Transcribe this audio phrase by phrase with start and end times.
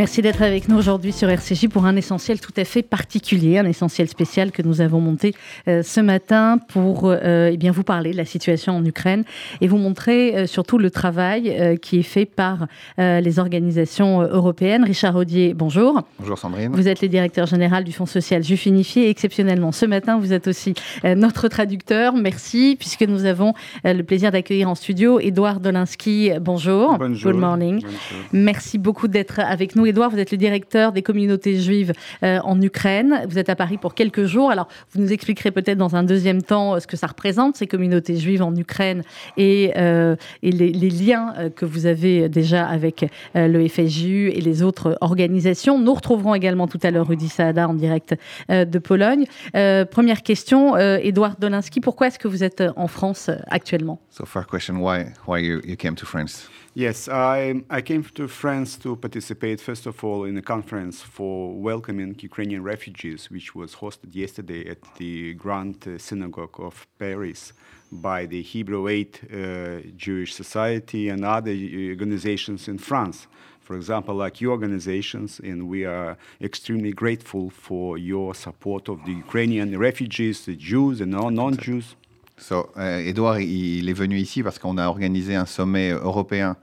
[0.00, 3.66] Merci d'être avec nous aujourd'hui sur RCJ pour un essentiel tout à fait particulier, un
[3.66, 5.34] essentiel spécial que nous avons monté
[5.68, 9.24] euh, ce matin pour euh, eh bien vous parler de la situation en Ukraine
[9.60, 14.84] et vous montrer euh, surtout le travail qui est fait par les organisations européennes.
[14.84, 16.02] Richard Audier, bonjour.
[16.18, 16.72] Bonjour Sandrine.
[16.72, 20.32] Vous êtes le directeur général du Fonds social Juif Unifié et exceptionnellement ce matin vous
[20.32, 20.72] êtes aussi
[21.04, 22.14] notre traducteur.
[22.14, 23.52] Merci puisque nous avons
[23.84, 26.30] le plaisir d'accueillir en studio Édouard Dolinski.
[26.40, 26.96] Bonjour.
[26.96, 27.32] Bonjour.
[27.32, 27.82] Good morning.
[27.82, 27.98] Bonjour.
[28.32, 29.89] Merci beaucoup d'être avec nous.
[29.90, 31.92] Édouard, vous êtes le directeur des communautés juives
[32.22, 33.22] euh, en Ukraine.
[33.28, 34.52] Vous êtes à Paris pour quelques jours.
[34.52, 37.66] Alors, vous nous expliquerez peut-être dans un deuxième temps euh, ce que ça représente, ces
[37.66, 39.02] communautés juives en Ukraine
[39.36, 45.78] et, euh, les, liens que vous avez déjà avec le FSJU et les autres organisations.
[45.78, 48.14] Nous retrouverons également tout à l'heure Rudy Saada en direct
[48.48, 49.24] de Pologne.
[49.52, 54.00] première question, Édouard Dolinski, pourquoi est-ce que vous êtes en France actuellement?
[54.10, 56.48] So, question: Why, why you, you came France?
[56.80, 61.52] Yes, I, I came to France to participate, first of all, in a conference for
[61.52, 67.52] welcoming Ukrainian refugees, which was hosted yesterday at the Grand Synagogue of Paris
[67.92, 71.54] by the Hebrew Aid uh, Jewish Society and other
[71.90, 73.26] organizations in France.
[73.60, 79.12] For example, like your organizations, and we are extremely grateful for your support of the
[79.12, 81.94] Ukrainian refugees, the Jews and non-Jews.
[82.40, 86.56] So, euh, Edouard, il est venu ici parce qu'on a organisé un sommet européen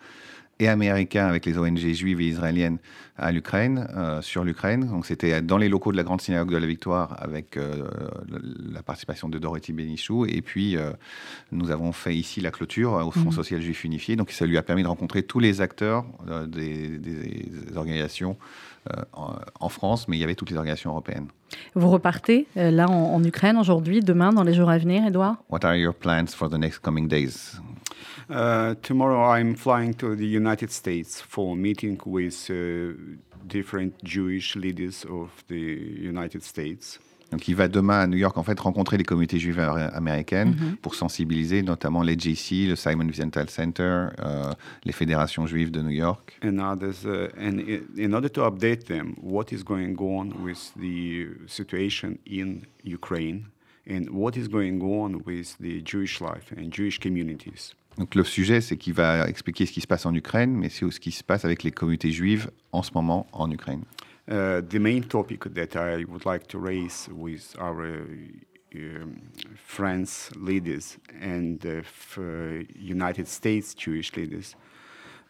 [0.60, 2.78] et américain avec les ONG juives et israéliennes
[3.18, 4.88] à l'Ukraine, euh, sur l'Ukraine.
[4.88, 7.88] Donc c'était dans les locaux de la Grande Synagogue de la Victoire avec euh,
[8.72, 10.26] la participation de Dorothy Benichou.
[10.26, 10.92] Et puis euh,
[11.52, 13.34] nous avons fait ici la clôture au Fonds mmh.
[13.34, 14.16] social juif unifié.
[14.16, 16.06] Donc ça lui a permis de rencontrer tous les acteurs
[16.48, 18.38] des, des, organisations
[19.12, 21.28] en, France, mais il y avait toutes les organisations européennes.
[21.76, 25.66] Vous repartez là en, en Ukraine aujourd'hui, demain, dans les jours à venir, Edouard What
[25.66, 27.60] are your plans for the next coming days?
[28.30, 32.94] Uh, tomorrow I'm flying to the United States for a meeting with uh,
[33.48, 37.00] different Jewish leaders of the United States.
[37.32, 40.54] Donc il va demain à New York en fait rencontrer les communautés juives américaines mm
[40.54, 40.76] -hmm.
[40.78, 44.54] pour sensibiliser notamment les JC, le Simon Wiesenthal Center, euh,
[44.86, 46.38] les fédérations juives de New York.
[46.42, 47.60] And others, uh, and
[47.98, 53.48] in order to update them what is going on with the situation in Ukraine
[53.90, 57.76] and what is going on with the Jewish life and Jewish communities.
[57.98, 60.86] Donc le sujet, c'est qu'il va expliquer ce qui se passe en Ukraine, mais c'est
[60.86, 63.84] aussi ce qui se passe avec les communautés juives en ce moment en Ukraine.
[64.30, 69.06] Uh, the main topic that I would like to raise with our uh,
[69.56, 71.82] France leaders and uh,
[72.76, 74.56] United States Jewish leaders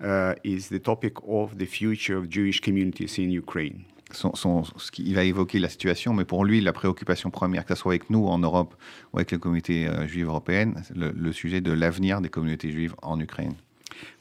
[0.01, 3.85] uh, is the topic of the future of Jewish communities in Ukraine.
[4.11, 7.75] Son, son, ce il va évoquer la situation, mais pour lui, la préoccupation première, que
[7.75, 8.75] ce soit avec nous en Europe
[9.11, 12.95] ou avec les communautés euh, juives européennes, le, le sujet de l'avenir des communautés juives
[13.01, 13.55] en Ukraine.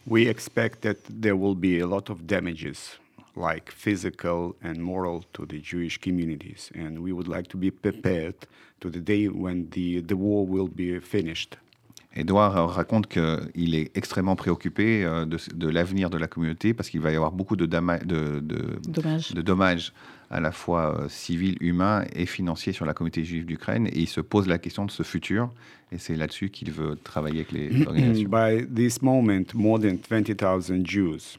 [0.06, 2.98] We expect that there will be a lot of damages,
[3.36, 8.34] like physical and moral, to the Jewish communities, and we would like to be prepared
[8.80, 11.56] to the day when the, the war will be finished.
[12.16, 17.12] Edouard raconte qu'il est extrêmement préoccupé de, de l'avenir de la communauté parce qu'il va
[17.12, 19.32] y avoir beaucoup de, de, de, dommages.
[19.32, 19.92] de, dommages.
[20.30, 23.86] à la fois civils, humains et financiers sur la communauté juive d'Ukraine.
[23.88, 25.50] Et il se pose la question de ce futur.
[25.92, 28.28] Et c'est là-dessus qu'il veut travailler avec les organisations.
[28.28, 31.38] By this moment, more than 20,000 Jews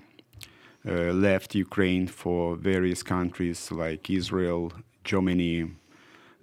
[0.86, 4.70] uh, left Ukraine for various countries like Israel,
[5.04, 5.66] Germany,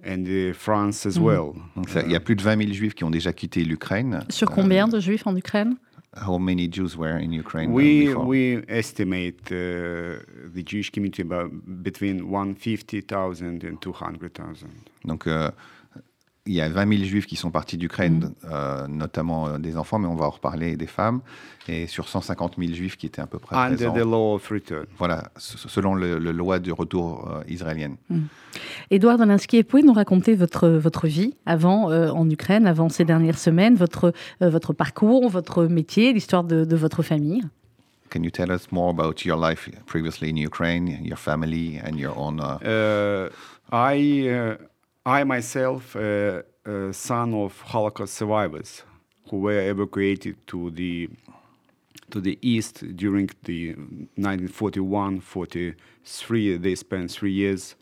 [0.07, 1.53] and France as well.
[1.77, 4.25] Donc il y a plus de 20 000 juifs qui ont déjà quitté l'Ukraine.
[4.29, 5.77] Sur combien de juifs en Ukraine?
[6.17, 8.25] How many Jews were in Ukraine we, before?
[8.25, 10.21] We estimate uh,
[10.55, 11.51] the Jewish community about
[11.83, 14.69] between 150,000 and 200,000.
[15.05, 15.51] Donc euh,
[16.47, 18.47] il y a 20 000 juifs qui sont partis d'Ukraine, mmh.
[18.51, 21.23] euh, notamment euh, des enfants, mais on va en reparler, des femmes,
[21.69, 23.95] et sur 150 000 juifs qui étaient à peu près Under présents.
[23.95, 24.85] the law of return.
[24.99, 27.97] Voilà, selon le, le loi du retour euh, israélienne.
[28.11, 28.19] Mmh.
[28.91, 33.39] Édouard Dolinski, pouvez nous raconter votre, votre vie avant euh, en Ukraine, avant ces dernières
[33.39, 37.43] semaines, votre, euh, votre parcours, votre métier, l'histoire de, de votre famille?
[38.11, 42.13] Can you tell us more about your life previously in Ukraine, your family and your
[42.17, 42.39] own...
[42.39, 43.31] Uh...
[43.73, 44.57] I...
[45.07, 48.83] I myself, uh, a son of Holocaust survivors
[49.29, 51.11] who were evacuated to the
[52.11, 53.75] to the east during the
[54.19, 56.63] 1941-43.
[56.63, 57.75] They spent three years,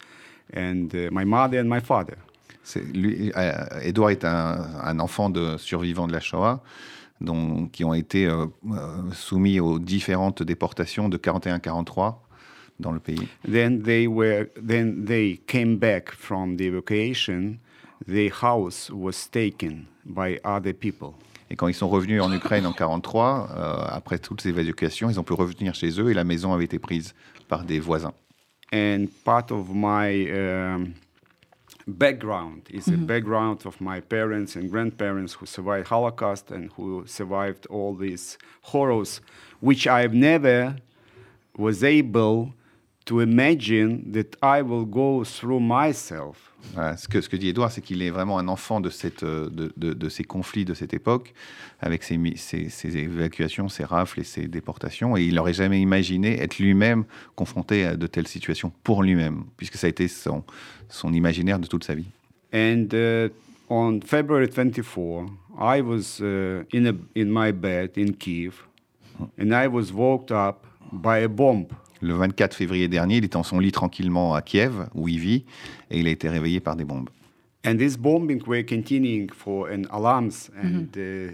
[0.52, 2.19] and uh, my mother and my father.
[2.92, 6.60] Lui, euh, Edouard est un, un, enfant de survivants de la Shoah.
[7.20, 8.46] Donc, qui ont été euh,
[9.12, 12.16] soumis aux différentes déportations de 41-43
[12.82, 13.29] dans le pays.
[13.50, 17.58] Then they were then they came back from the evacuation.
[18.06, 21.14] The house was taken by other people.
[21.50, 25.20] Et quand ils sont revenus en Ukraine en 43, euh, après toutes ces évacuations, ils
[25.20, 27.14] ont pu revenir chez eux et la maison avait été prise
[27.49, 28.14] par des voisins.
[28.73, 30.94] And part of my um,
[31.87, 37.67] background is a background of my parents and grandparents who survived Holocaust and who survived
[37.67, 39.20] all these horrors,
[39.61, 40.76] which I've never
[41.58, 42.55] was able
[43.06, 46.49] to imagine that I will go through myself.
[46.75, 49.25] Voilà, ce, que, ce que dit Edouard, c'est qu'il est vraiment un enfant de, cette,
[49.25, 51.34] euh, de, de- de ces conflits de cette époque,
[51.81, 55.16] avec ces, mi- ces- ces évacuations, ces rafles et ces déportations.
[55.16, 57.04] Et il n'aurait jamais imaginé être lui-même
[57.34, 60.44] confronté à de telles situations pour lui-même, puisque ça a été son,
[60.88, 62.06] son imaginaire de toute sa vie.
[62.55, 63.28] And uh,
[63.69, 65.26] on February 24,
[65.58, 68.62] I was uh, in, a, in my bed in Kiev,
[69.37, 71.66] and I was woke up by a bomb.
[72.02, 75.44] Le 24 février dernier, il était en son lit tranquillement à Kiev, où il vit,
[75.88, 77.08] et il a été réveillé par des bombes.
[77.64, 81.32] And this bombing were continuing for an alarms and uh,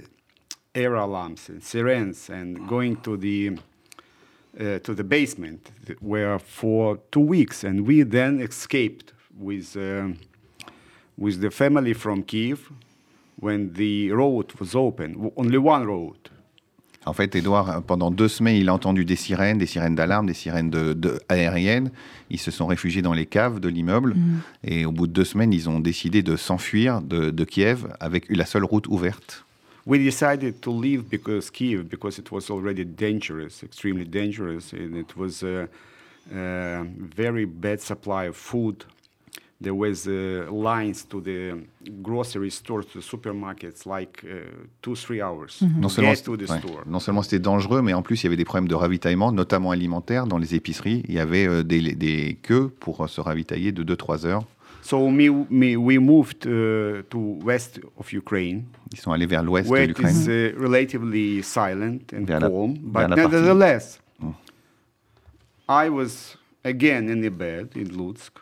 [0.75, 3.53] air alarms and sirens and going to the
[4.61, 5.73] uh, to the basement
[6.03, 7.65] where for two weeks.
[7.65, 10.19] And we then escaped with um,
[11.17, 12.71] with the family from Kiev
[13.41, 15.33] when the road was open.
[15.35, 16.29] Only one road
[17.09, 20.35] En fait, Edouard, pendant deux semaines, il a entendu des sirènes, des sirènes d'alarme, des
[20.35, 21.91] sirènes de, de- aériennes.
[22.31, 24.15] Ils se sont réfugiés dans les caves de l'immeuble.
[24.63, 28.27] Et au bout de deux semaines, ils ont décidé de s'enfuir de, de Kiev avec
[28.29, 29.45] la seule route ouverte.
[29.87, 35.17] we decided to leave because Kiev because it was already dangerous, extremely dangerous, and it
[35.17, 35.67] was a,
[36.37, 36.85] a
[37.17, 38.85] very bad supply of food.
[39.61, 41.55] There was uh, lines to the
[42.01, 44.47] grocery stores, to the supermarkets, like uh,
[44.83, 46.83] two three hours Non to seulement, get to the ouais, store.
[46.87, 49.73] non seulement c'était dangereux, mais en plus, il y avait des problèmes de ravitaillement, notamment
[49.73, 51.03] alimentaire, dans les épiceries.
[51.09, 54.45] Il y avait euh, des, des queues pour euh, se ravitailler de 2-3 heures.
[54.81, 58.63] So me, me, we moved uh, to west of Ukraine,
[58.93, 60.15] Ils sont allés vers l'ouest de where it l'Ukraine.
[60.17, 64.33] is uh, relatively silent and Vers calm, but la partie- nevertheless, Mm.
[65.69, 68.33] I was again in the bed in Lutsk,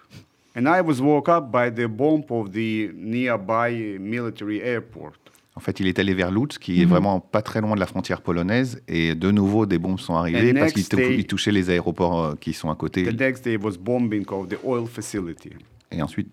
[0.57, 5.15] and I was woke up by the bomb of the nearby military airport.
[5.55, 7.87] En fait, il est allé vers Lutsk, qui est vraiment pas très loin de la
[7.87, 11.71] frontière polonaise, et de nouveau, des bombes sont arrivées And parce next tou- touchaient les
[11.71, 13.05] aéroports euh, qui sont à côté.
[13.05, 15.53] The next day was bombing of the oil facility,
[15.91, 16.29] Et ensuite,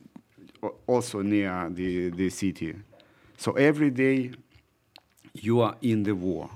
[0.88, 2.74] also near the, the city.
[3.38, 4.31] So every day,
[5.42, 6.50] you are in the war.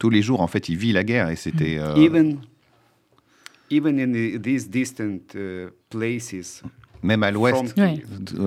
[0.00, 1.78] tous les jours, en fait, il vit la guerre, et c'était...
[1.78, 2.38] euh, even,
[3.70, 6.62] even in the, these distant uh, places,
[7.02, 7.74] Même à l'ouest,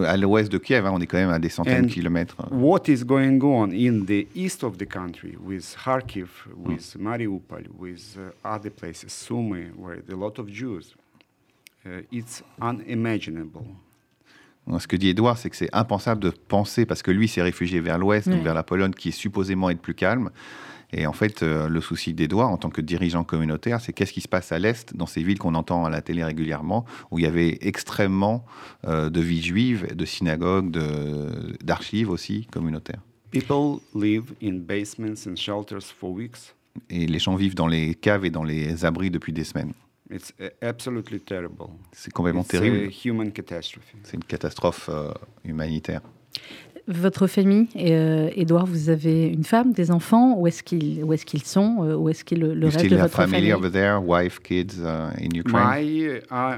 [0.06, 2.36] à l'ouest de Kiev, hein, on est quand même à des centaines And de kilomètres.
[2.52, 6.28] what is going on in the east of the country with Kharkiv,
[6.58, 10.96] with Mariupol, with uh, other places, Sumy, where there are a lot of Jews,
[11.86, 13.64] uh, it's unimaginable.
[14.80, 17.80] Ce que dit Edouard, c'est que c'est impensable de penser, parce que lui s'est réfugié
[17.80, 18.44] vers l'ouest, donc Ouais.
[18.44, 20.30] vers la Pologne, qui est supposément être plus calme.
[20.94, 24.22] Et en fait, euh, le souci d'Edouard, en tant que dirigeant communautaire, c'est qu'est-ce qui
[24.22, 27.24] se passe à l'est, dans ces villes qu'on entend à la télé régulièrement, où il
[27.24, 28.46] y avait extrêmement
[28.86, 30.78] euh, de vies juives, de synagogues,
[31.64, 33.02] d'archives aussi communautaires.
[33.32, 36.54] People live in basements and shelters for weeks.
[36.90, 39.74] Et les gens vivent dans les caves et dans les abris depuis des semaines.
[40.12, 41.70] It's uh, absolutely terrible.
[41.94, 42.88] C'est complètement It's terrible.
[42.88, 43.94] a human catastrophe.
[44.04, 45.14] C'est une catastrophe euh,
[45.46, 46.02] humanitaire.
[46.88, 51.24] Votre famille, euh, Edouard, vous avez une femme, des enfants Où est-ce qu'ils où est
[51.24, 53.72] qu'ils sont euh, Où est-ce que le, reste still de have votre family famille over
[53.72, 55.64] there, wife, kids uh, in Ukraine?
[55.64, 56.58] My, uh,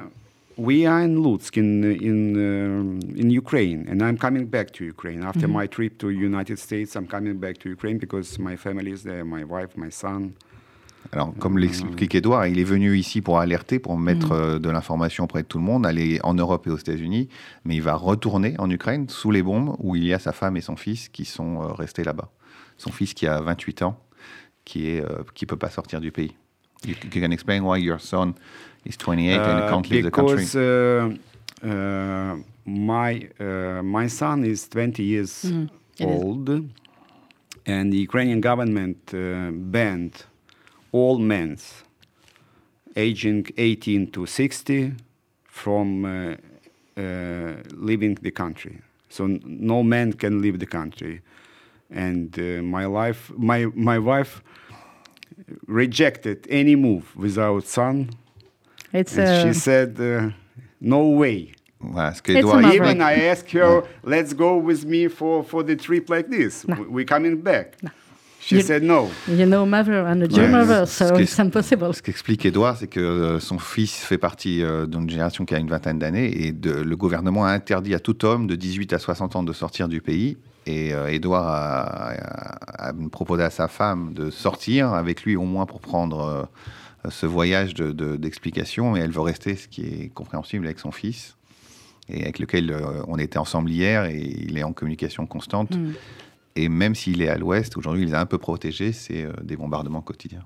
[0.58, 5.48] we are in Lutsk in in in Ukraine, and I'm coming back to Ukraine after
[5.48, 6.96] my trip to United States.
[6.96, 10.34] I'm coming back to Ukraine because my family is there, my wife, my son.
[11.14, 15.26] Alors, comme l'explique Edouard, il est venu ici pour alerter, pour mettre euh, de l'information
[15.26, 17.30] auprès de tout le monde, aller en Europe et aux États-Unis,
[17.66, 20.58] mais il va retourner en Ukraine sous les bombes où il y a sa femme
[20.58, 22.30] et son fils qui sont euh, restés là-bas.
[22.78, 24.00] Son fils qui a 28 ans,
[24.66, 26.34] qui est euh, qui peut pas sortir du pays.
[26.86, 28.34] You, you can explain why your son
[28.86, 30.38] is 28 and Uh, can't leave the country.
[30.38, 31.10] because uh,
[31.64, 35.68] uh, my uh, my son is 20 years Mm,
[36.00, 36.06] is.
[36.06, 36.50] old,
[37.68, 40.26] and the Ukrainian government uh, banned
[40.94, 41.58] all men
[42.96, 44.94] aging 18 to 60
[45.46, 46.36] from uh,
[46.96, 48.80] uh, leaving the country.
[49.10, 51.22] So n- no man can leave the country.
[51.90, 54.42] And uh, my life, my my wife
[55.68, 58.10] rejected any move without son.
[58.92, 60.30] It's, And she said, uh,
[60.80, 62.82] "No way." Voilà, ce It's Edouard- a maverick.
[62.96, 66.66] Even I asked her, "Let's go with me for, for the trip like this.
[66.68, 66.86] No.
[66.90, 67.76] We're coming back."
[68.46, 69.10] She You- said no.
[69.30, 71.94] You know mother and a Jew Ouais, mother, ce so it's impossible.
[71.94, 75.60] Ce qu'explique Edouard, c'est que euh, son fils fait partie euh, d'une génération qui a
[75.60, 79.00] une vingtaine d'années et de- le gouvernement a interdit à tout homme de 18 à
[79.00, 80.38] 60 ans de sortir du pays.
[80.66, 81.82] Et euh, Edouard a,
[82.12, 86.50] a- a proposé à sa femme de sortir avec lui au moins pour prendre
[87.06, 88.96] euh, ce voyage de- de- d'explication.
[88.98, 91.36] et elle veut rester, ce qui est compréhensible, avec son fils,
[92.10, 95.72] et avec lequel euh, on était ensemble hier, et il est en communication constante.
[95.78, 95.94] Mm.
[96.56, 99.32] Et même s'il est à l'ouest, aujourd'hui, il les a un peu protégés, c'est euh,
[99.44, 100.46] des bombardements quotidiens.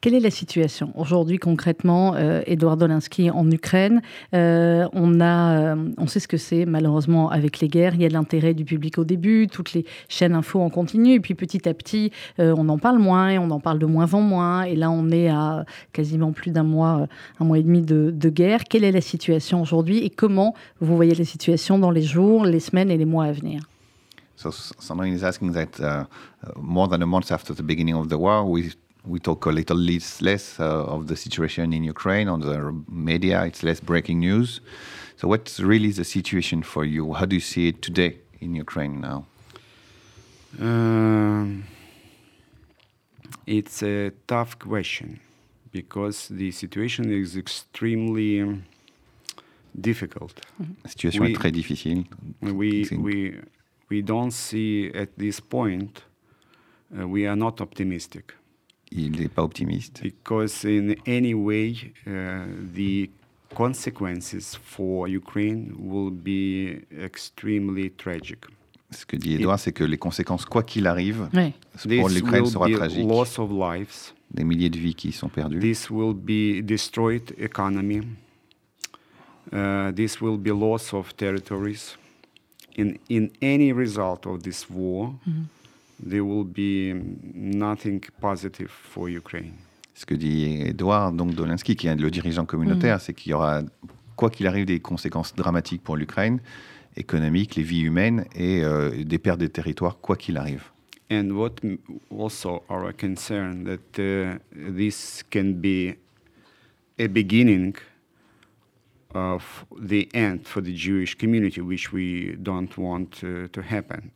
[0.00, 4.02] Quelle est la situation aujourd'hui concrètement, euh, Edouard Dolinsky en Ukraine?
[4.34, 7.94] Euh, On a, euh, on sait ce que c'est malheureusement avec les guerres.
[7.94, 11.12] Il y a de l'intérêt du public au début, toutes les chaînes info en continu,
[11.12, 14.12] et puis petit à petit, on en parle moins, et on en parle de moins
[14.12, 14.64] en moins.
[14.64, 17.06] Et là, on est à quasiment plus d'un mois,
[17.38, 18.64] un mois et demi de, de guerre.
[18.64, 22.58] Quelle est la situation aujourd'hui et comment vous voyez la situation dans les jours, les
[22.58, 23.62] semaines et les mois à venir?
[24.42, 26.04] So s- Sandrine is asking that uh,
[26.56, 28.60] more than a month after the beginning of the war, we
[29.04, 32.56] we talk a little less, less uh, of the situation in Ukraine on the
[32.88, 33.44] media.
[33.50, 34.60] It's less breaking news.
[35.18, 37.04] So what's really the situation for you?
[37.18, 39.18] How do you see it today in Ukraine now?
[40.60, 41.64] Um,
[43.46, 45.08] it's a tough question
[45.72, 48.64] because the situation is extremely um,
[49.88, 50.34] difficult.
[50.84, 52.04] La situation est très difficile.
[52.40, 53.34] We, we,
[53.92, 56.06] we don't see at this point,
[56.98, 58.32] uh, we are not optimistic
[58.90, 61.74] Il n'est pas optimiste because, in any way,
[62.06, 62.44] uh,
[62.74, 63.08] the
[63.54, 68.40] consequences for Ukraine will be extremely tragic.
[68.90, 71.52] Ce que dit Edouard, c'est que les conséquences, quoi qu'il arrive, Oui.
[71.98, 73.08] pour This l'Ukraine will sera be tragique.
[73.08, 74.12] loss of lives.
[74.30, 75.58] Des milliers de vies qui sont perdues.
[75.60, 78.02] This will be destroyed economy.
[79.52, 81.96] Uh, this will be loss of territories.
[82.76, 85.12] In in any result of this war,
[86.04, 86.94] there will be
[87.34, 89.52] nothing positive for Ukraine.
[89.94, 93.00] Ce que dit Edouard donc Dolinsky, qui est le dirigeant communautaire, Mm.
[93.00, 93.60] c'est qu'il y aura,
[94.16, 96.40] quoi qu'il arrive, des conséquences dramatiques pour l'Ukraine,
[96.96, 100.64] économiques, les vies humaines et euh, des pertes de territoire, quoi qu'il arrive.
[101.10, 101.76] And what m-
[102.10, 104.38] also our concern that uh,
[104.74, 105.94] this can be
[106.98, 107.74] a beginning
[109.14, 114.10] of the end for the Jewish community, which we don't want uh, to happen,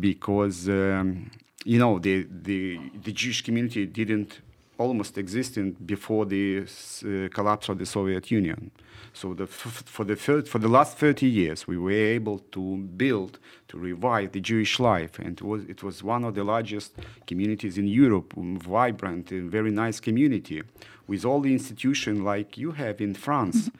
[0.00, 1.30] because um,
[1.64, 4.40] you know the, the the Jewish community didn't
[4.78, 8.70] almost exist in before the uh, collapse of the Soviet Union.
[9.14, 13.38] So the for the third, for the last 30 years, we were able to build,
[13.68, 16.92] to revive the Jewish life, and it was it was one of the largest
[17.26, 20.62] communities in Europe, um, vibrant, and very nice community,
[21.06, 23.70] with all the institutions like you have in France.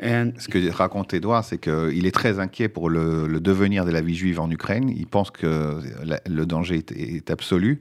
[0.00, 4.14] Ce que raconte Edouard, c'est qu'il est très inquiet pour le, devenir de la vie
[4.14, 4.88] juive en Ukraine.
[4.88, 5.80] Il pense que
[6.26, 7.78] le danger est, absolu,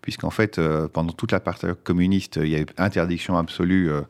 [0.00, 3.90] puisqu'en fait, euh, pendant toute la période communiste, il y a eu interdiction absolue.
[3.90, 4.02] euh,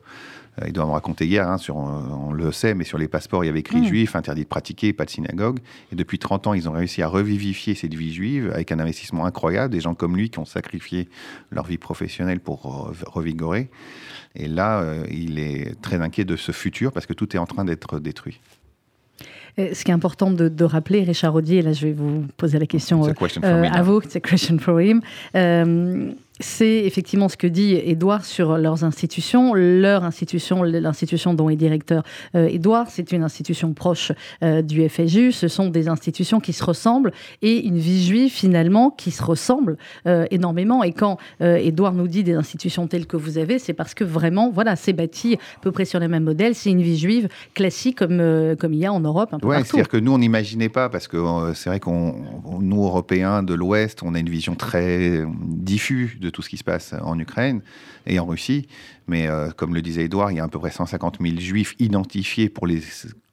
[0.67, 3.47] il doit me raconter hier, hein, sur, on le sait, mais sur les passeports, il
[3.47, 3.85] y avait écrit Mm.
[3.85, 5.59] juif, interdit de pratiquer, pas de synagogue.
[5.91, 9.25] Et depuis 30 ans, ils ont réussi à revivifier cette vie juive avec un investissement
[9.25, 9.73] incroyable.
[9.73, 11.09] Des gens comme lui qui ont sacrifié
[11.51, 13.69] leur vie professionnelle pour re- revigorer.
[14.35, 17.45] Et là, euh, il est très inquiet de ce futur parce que tout est en
[17.45, 18.39] train d'être détruit.
[19.59, 22.57] Euh, Ce qui est important de, de rappeler, Richard Audier, là je vais vous poser
[22.57, 25.01] la question euh, euh, à vous, c'est question for him.
[25.35, 29.53] Euh, c'est effectivement ce que dit Édouard sur leurs institutions.
[29.53, 32.03] Leur institution, l'institution dont est directeur
[32.35, 34.11] euh, Édouard, c'est une institution proche
[34.43, 35.31] euh, du FSU.
[35.31, 37.11] Ce sont des institutions qui se ressemblent
[37.41, 40.83] et une vie juive finalement qui se ressemble euh, énormément.
[40.83, 44.03] Et quand euh, Édouard nous dit des institutions telles que vous avez, c'est parce que
[44.03, 46.55] vraiment, voilà, c'est bâti à peu près sur le même modèle.
[46.55, 49.47] C'est une vie juive classique comme, euh, comme il y a en Europe partout.
[49.77, 53.43] c'est-à-dire que nous, on n'imaginait pas, parce que euh, c'est vrai qu'on, on- nous, Européens
[53.43, 56.93] de l'Ouest, on a une vision très euh, diffuse de tout ce qui se passe
[57.01, 57.61] en Ukraine
[58.05, 58.67] et en Russie.
[59.07, 61.75] Mais euh, comme le disait Edouard, il y a à peu près 150 000 juifs
[61.79, 62.81] identifiés pour les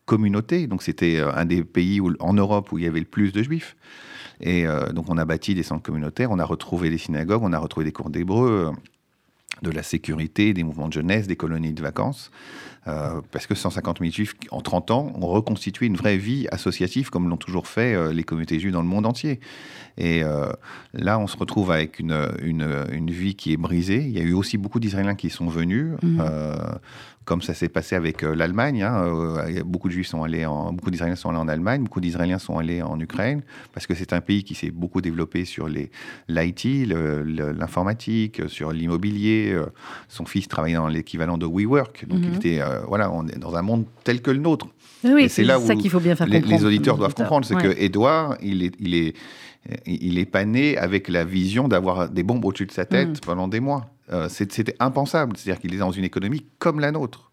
[0.05, 0.67] communautés.
[0.67, 3.43] Donc c'était euh, un des pays en Europe où il y avait le plus de
[3.43, 3.77] juifs.
[4.41, 7.53] Et euh, donc on a bâti des centres communautaires, on a retrouvé des synagogues, on
[7.53, 8.73] a retrouvé des cours d'hébreu,
[9.63, 12.31] de la sécurité, des mouvements de jeunesse, des colonies de vacances.
[12.89, 17.11] Euh, parce que 150 000 juifs en 30 ans ont reconstitué une vraie vie associative
[17.11, 19.39] comme l'ont toujours fait euh, les communautés juives dans le monde entier.
[19.99, 20.51] Et euh,
[20.95, 24.03] là, on se retrouve avec une, une, une vie qui est brisée.
[24.03, 26.23] Il y a eu aussi beaucoup d'Israéliens qui sont venus, Mhm.
[27.31, 28.83] Euh, comme ça s'est passé avec euh, l'Allemagne.
[28.83, 29.05] hein.
[29.05, 32.39] Euh, beaucoup de juifs sont allés, en, beaucoup d'Israéliens sont allés en Allemagne, beaucoup d'Israéliens
[32.39, 35.91] sont allés en Ukraine, parce que c'est un pays qui s'est beaucoup développé sur les
[36.29, 36.65] l'IT,
[37.59, 39.53] l'informatique, sur l'immobilier.
[39.53, 39.67] Euh,
[40.09, 42.35] Son fils travaillait dans l'équivalent de WeWork, donc il Mhm.
[42.37, 44.67] était, euh, voilà, on est dans un monde tel que le nôtre.
[45.05, 46.61] Oui, c'est là ça où qu'il faut bien faire Les, comprendre.
[46.61, 47.63] les auditeurs doivent comprendre, c'est Ouais.
[47.63, 49.15] que Edouard, il est, il est,
[49.87, 53.21] il est pas né avec la vision d'avoir des bombes au-dessus de sa tête Mhm.
[53.25, 53.87] pendant des mois.
[54.13, 55.37] Euh, C'était impensable.
[55.37, 57.30] C'est-à-dire qu'il est dans une économie comme la nôtre.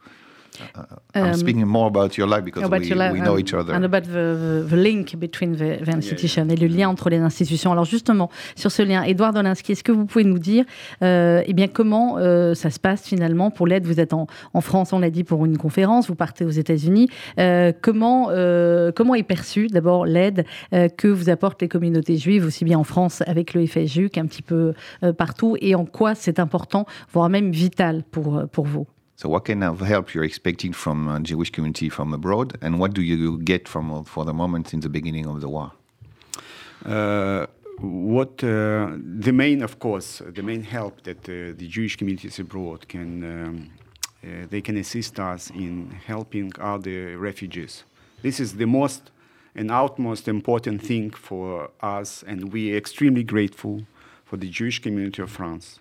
[1.16, 3.54] I'm Um, speaking more about your life because about we, your life we know each
[3.54, 3.74] other.
[3.74, 7.18] And about the, the, the link between the, the institution et le lien entre les
[7.18, 7.72] institutions.
[7.72, 10.66] Alors justement, sur ce lien, Edouard Dolinsky, est-ce que vous pouvez nous dire
[11.04, 13.86] euh, eh bien, comment euh, ça se passe finalement pour l'aide?
[13.86, 17.10] Vous êtes en, en France, on l'a dit, pour une conférence, vous partez aux États-Unis.
[17.40, 22.46] Euh, comment, euh, comment est perçue d'abord l'aide euh, que vous apportent les communautés juives,
[22.46, 24.74] aussi bien en France avec le FSJU qu'un petit peu
[25.04, 28.88] euh, partout, et en quoi c'est important, voire même vital pour, pour vous?
[29.20, 32.94] So, what kind of help you're expecting from uh, Jewish community from abroad, and what
[32.94, 35.72] do you get from uh, for the moment since the beginning of the war?
[36.86, 37.48] Uh,
[37.80, 38.92] what uh,
[39.24, 43.72] the main, of course, the main help that uh, the Jewish communities abroad can um,
[44.24, 47.86] uh, they can assist us in helping other refugees.
[48.22, 49.10] This is the most
[49.56, 53.82] and utmost important thing for us, and we are extremely grateful
[54.26, 55.80] for the Jewish community of France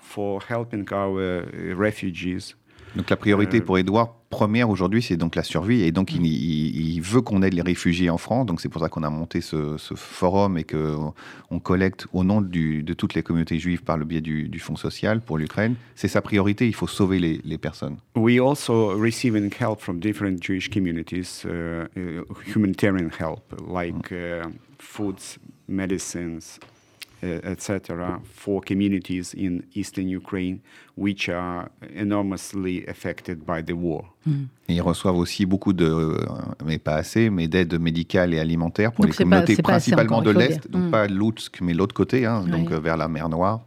[0.00, 2.54] for helping our uh, refugees
[2.96, 6.24] Donc la priorité Euh, pour Edouard première aujourd'hui, c'est donc la survie, et donc il,
[6.26, 8.46] il- veut qu'on aide les réfugiés en France.
[8.46, 10.96] Donc c'est pour ça qu'on a monté ce, ce forum et que
[11.50, 14.58] on collecte au nom du- de toutes les communautés juives par le biais du, du
[14.58, 15.76] Fonds social pour l'Ukraine.
[15.94, 16.66] C'est sa priorité.
[16.66, 17.98] Il faut sauver les, les personnes.
[18.16, 22.22] We also receiving help from different Jewish communities, uh, uh,
[22.52, 24.48] humanitarian help like uh,
[24.80, 25.38] foods,
[25.68, 26.58] medicines,
[27.44, 27.80] etc.,
[28.24, 30.58] for communities in eastern Ukraine
[30.96, 34.14] which are enormously affected by the war.
[34.68, 36.18] Et ils reçoivent aussi beaucoup de, euh,
[36.64, 40.32] mais pas assez, mais d'aide médicale et alimentaire pour Donc les communautés pas principalement encore,
[40.34, 40.90] de l'Est, donc Mm.
[40.90, 43.60] pas Loutsk, mais l'autre côté, hein, donc euh, vers la mer Noire,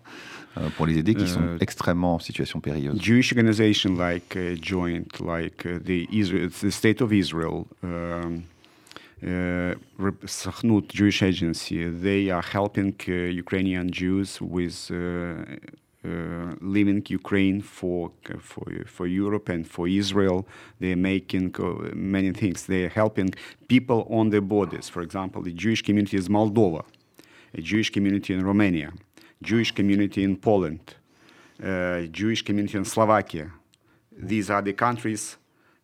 [0.57, 2.99] euh, pour les aider, qui sont Euh, extrêmement en situation périlleuse.
[3.01, 8.41] Jewish organization like uh, Joint, like uh, the Israel, the State of Israel, um,
[9.23, 18.11] uh, Jewish Agency, they are helping uh, Ukrainian Jews with uh, uh, leaving Ukraine for
[18.39, 20.47] for for Europe and for Israel.
[20.79, 22.65] They're making uh, many things.
[22.65, 23.29] They're helping
[23.67, 24.87] people on the borders.
[24.89, 26.83] For example, the Jewish community is Moldova,
[27.53, 28.93] a Jewish community in Romania,
[29.41, 30.95] Jewish community in Poland
[31.63, 33.51] uh, Jewish community in Slovakia.
[34.11, 35.37] These are the countries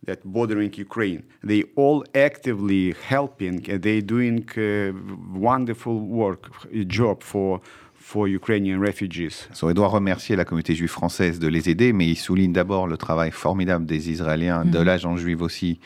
[0.05, 1.23] that bordering Ukraine.
[1.43, 3.69] They all actively helping.
[3.69, 4.93] And they doing uh,
[5.33, 7.61] wonderful work, uh, job for
[8.05, 9.49] for Ukrainian refugees.
[9.51, 12.97] So, Edouard remercier la communauté juive française de les aider, mais il souligne d'abord le
[12.97, 15.79] travail formidable des Israéliens, de l'agence juive aussi,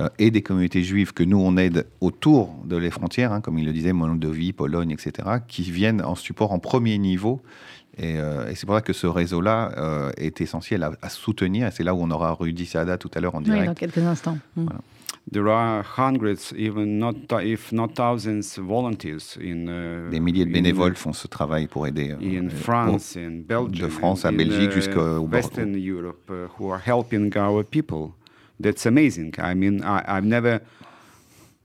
[0.00, 3.58] euh, et des communautés juives que nous, on aide autour de les frontières, hein, comme
[3.58, 7.42] il le disait, Moldovie, Pologne, etc., qui viennent en support en premier niveau.
[7.98, 11.66] Et, euh, et c'est pour ça que ce réseau-là euh, est essentiel à, à soutenir.
[11.68, 13.78] Et c'est là où on aura Rudy Saada tout à l'heure en Oui, dans direct.
[13.78, 14.38] quelques instants.
[14.56, 14.66] Mm.
[15.32, 20.52] There are hundreds, even not if not thousands, volunteers in uh, Des milliers de in,
[20.52, 22.12] bénévoles font ce travail pour aider.
[22.12, 26.30] euh, in euh, France, in Belgium, de France à in, Belgique uh, jusqu'au Western Europe,
[26.30, 28.12] uh, who are helping our people.
[28.62, 29.32] That's amazing.
[29.38, 30.60] I mean, I, I've never.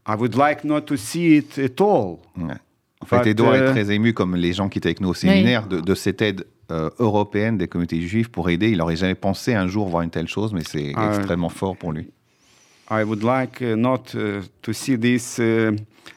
[0.08, 2.20] I would like not to see it at all.
[2.36, 2.56] Ouais.
[3.02, 5.68] En fait, Edouard est très ému, comme les gens qui étaient avec nous au séminaire,
[5.68, 8.70] de, de cette aide euh, européenne des communautés juives pour aider.
[8.70, 11.08] Il n'aurait jamais pensé un jour voir une telle chose, mais c'est ouais.
[11.08, 12.12] extrêmement fort pour lui.
[12.90, 15.72] I would like uh, not uh, to see this uh,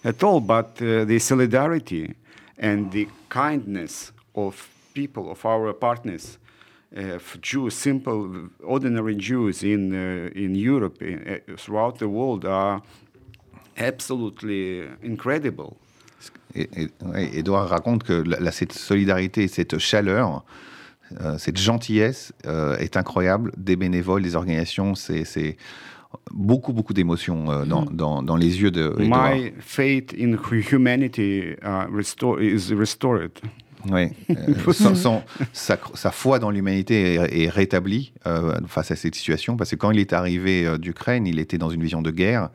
[0.04, 2.14] at all, but uh, the solidarity
[2.60, 6.38] and the kindness of people, of our partners,
[6.96, 12.44] uh, of Jews, simple, ordinary Jews in uh, in Europe, in, uh, throughout the world,
[12.44, 12.82] are
[13.76, 15.76] absolutely incredible.
[16.54, 20.44] Edouard raconte que la, cette solidarité, cette chaleur,
[21.20, 23.52] euh, cette gentillesse euh, est incroyable.
[23.56, 25.56] Des bénévoles, des organisations, c'est
[26.32, 29.34] beaucoup, beaucoup d'émotions euh, dans, dans- dans les yeux de Edouard.
[29.34, 33.32] My faith in hu- humanity uh, restore, is restored.
[33.90, 34.12] Ouais.
[34.72, 38.14] Son- son- sa, sa foi dans l'humanité est, est rétablie
[38.66, 41.82] face à cette situation, parce que quand il est arrivé d'Ukraine, il était dans une
[41.82, 42.48] vision de guerre,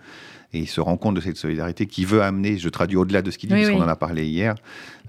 [0.53, 3.29] et il se rend compte de cette solidarité qui veut amener, je traduis au-delà de
[3.31, 3.85] ce qu'il dit, Oui, parce qu'on oui.
[3.85, 4.55] en a parlé hier,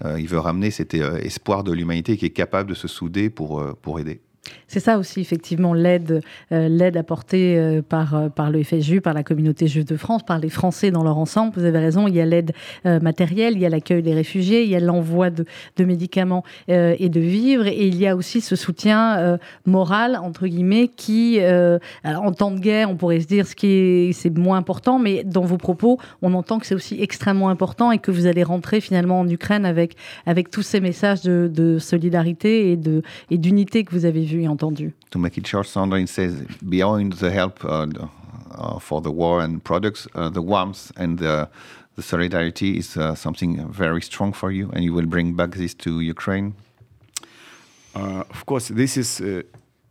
[0.05, 3.31] euh, il veut ramener cet euh, espoir de l'humanité qui est capable de se souder
[3.31, 4.21] pour, euh, pour aider.
[4.69, 6.23] C'est ça aussi, effectivement, l'aide
[6.53, 10.39] euh, apportée euh, par, euh, par le FSJU, par la communauté juive de France, par
[10.39, 11.53] les Français dans leur ensemble.
[11.57, 12.53] Vous avez raison, il y a l'aide
[12.85, 15.45] matérielle, il y a l'accueil des réfugiés, il y a l'envoi de,
[15.77, 20.89] de médicaments et de vivres, et il y a aussi ce soutien moral, entre guillemets,
[20.89, 21.39] qui,
[22.05, 25.25] en temps de guerre, on pourrait se dire ce qui est c'est moins important, mais
[25.25, 28.81] dans vos propos, on entend que c'est aussi extrêmement important et que vous allez rentrer
[28.81, 33.85] finalement en Ukraine avec, avec tous ces messages de, de solidarité et de- et d'unité
[33.85, 34.93] que vous avez vus et entendus.
[35.11, 36.35] To make it short, Sandrine says,
[36.69, 37.87] beyond the help uh,
[38.51, 41.49] uh, for the war and products, uh, the warmth and the,
[41.97, 45.75] the solidarity is uh, something very strong for you, and you will bring back this
[45.75, 46.55] to Ukraine.
[47.95, 49.43] Uh, of course, this is uh,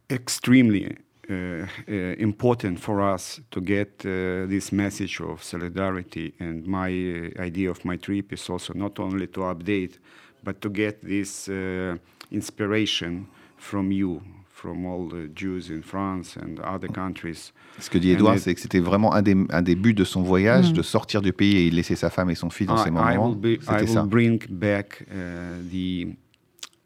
[0.09, 0.97] extremely
[1.29, 6.33] uh, uh, important for us to get uh, this message of solidarity.
[6.39, 9.99] And my uh, idea of my trip is also not only to update,
[10.43, 11.97] but to get this uh,
[12.31, 13.27] inspiration
[13.59, 17.53] from you, from all the Jews in France and other countries.
[17.79, 20.03] Ce que dit Edouard, it- c'est que c'était vraiment un des, un des buts de
[20.03, 22.83] son voyage, de sortir du pays et laisser sa femme et son fils dans I,
[22.83, 23.29] ces I moments.
[23.29, 24.03] will, be, I C'était will ça.
[24.03, 26.07] bring back uh, the,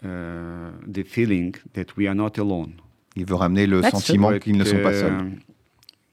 [0.04, 0.08] uh,
[0.92, 2.74] the feeling that we are not alone.
[3.16, 5.32] Il veut ramener le That's sentiment qu'ils ne sont pas uh, seuls.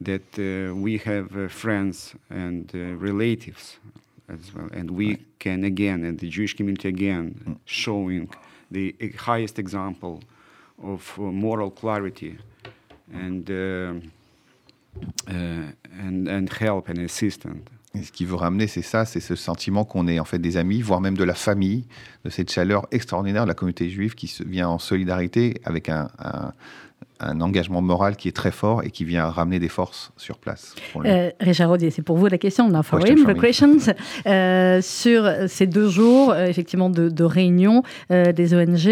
[0.03, 3.79] That uh, we have uh, friends and uh, relatives
[4.29, 7.57] as well, and we can again, and the Jewish community again, Mm.
[7.67, 8.29] showing
[8.73, 8.95] the
[9.27, 10.21] highest example
[10.83, 12.37] of uh, moral clarity
[13.13, 13.93] and, uh,
[15.29, 15.33] uh,
[16.01, 17.59] and and help and assistance.
[17.95, 20.57] Et ce qu'il veut ramener, c'est ça, c'est ce sentiment qu'on est en fait des
[20.57, 21.87] amis, voire même de la famille,
[22.25, 26.09] de cette chaleur extraordinaire de la communauté juive qui se, vient en solidarité avec un,
[26.21, 26.53] un-
[27.21, 30.75] un engagement moral qui est très fort et qui vient ramener des forces sur place.
[31.05, 32.69] Euh, Richard Rodier, c'est pour vous la question.
[32.69, 33.79] Now for him, the questions.
[34.27, 38.89] Euh, sur ces deux jours, euh, effectivement, de, de réunion euh, des ONG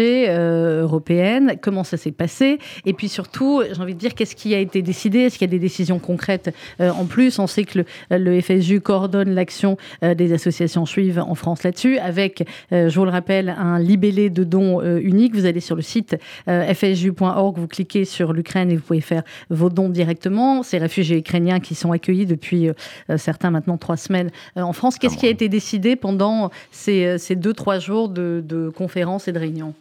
[0.81, 2.59] européennes, comment ça s'est passé?
[2.85, 5.19] Et puis surtout, j'ai envie de dire, qu'est-ce qui a été décidé?
[5.19, 7.39] Est-ce qu'il y a des décisions concrètes en plus?
[7.39, 12.43] On sait que le, le FSU coordonne l'action des associations juives en France là-dessus, avec,
[12.71, 15.35] je vous le rappelle, un libellé de dons unique.
[15.35, 16.15] Vous allez sur le site
[16.47, 20.63] fsju.org, vous cliquez sur l'Ukraine et vous pouvez faire vos dons directement.
[20.63, 22.73] Ces réfugiés ukrainiens qui sont accueillis depuis euh,
[23.09, 24.97] euh, certains maintenant trois semaines euh, en France.
[24.97, 29.31] Qu'est-ce qui a été décidé pendant ces, ces deux, trois jours de, de conférences et
[29.31, 29.73] de réunions?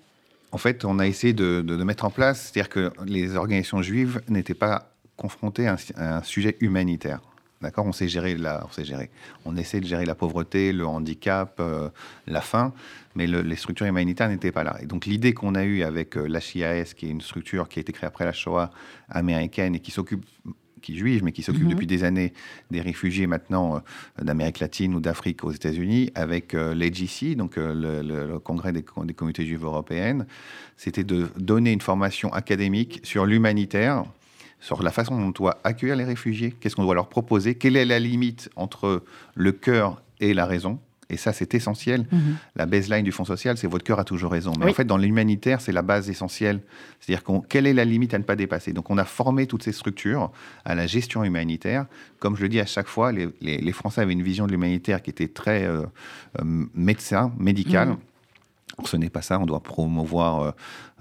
[0.53, 3.83] En fait, on a essayé de, de- de mettre en place, c'est-à-dire que les organisations
[3.83, 7.20] juives n'étaient pas confrontées à un, à un sujet humanitaire.
[7.61, 7.87] D'accord?
[7.87, 9.11] On sait gérer la, on sait gérer.
[9.44, 11.88] On essaie de gérer la pauvreté, le handicap, euh,
[12.29, 12.72] la faim,
[13.18, 14.74] mais le- les structures humanitaires n'étaient pas là.
[14.83, 17.83] Et donc l'idée qu'on a eue avec euh, l'HIAS, qui est une structure qui a
[17.83, 18.70] été créée après la Shoah
[19.11, 20.24] américaine et qui s'occupe
[20.81, 21.70] qui est juive, mais qui s'occupe Mhm.
[21.70, 22.33] depuis des années
[22.70, 23.81] des réfugiés maintenant euh,
[24.24, 28.72] d'Amérique latine ou d'Afrique aux États-Unis, avec euh, l'AGC, donc euh, le, le- le Congrès
[28.72, 30.24] des, des communautés juives européennes,
[30.76, 34.04] c'était de donner une formation académique sur l'humanitaire,
[34.61, 37.76] sur la façon dont on doit accueillir les réfugiés, qu'est-ce qu'on doit leur proposer, quelle
[37.76, 39.02] est la limite entre
[39.35, 40.78] le cœur et la raison.
[41.11, 42.07] Et ça, c'est essentiel.
[42.55, 44.53] La baseline du Fonds social, c'est votre cœur a toujours raison.
[44.59, 44.71] Mais Oui.
[44.73, 46.61] en fait, dans l'humanitaire, c'est la base essentielle.
[47.01, 48.75] C'est-à-dire qu'on- quelle est la limite à ne pas dépasser?
[48.75, 50.31] Donc, on a formé toutes ces structures
[50.66, 51.87] à la gestion humanitaire.
[52.18, 54.53] Comme je le dis à chaque fois, les, les- les Français avaient une vision de
[54.53, 55.83] l'humanitaire qui était très euh,
[56.40, 57.88] euh, médecin, médical.
[57.90, 57.97] Or,
[58.85, 59.40] Ce n'est pas ça.
[59.40, 60.50] On doit promouvoir euh,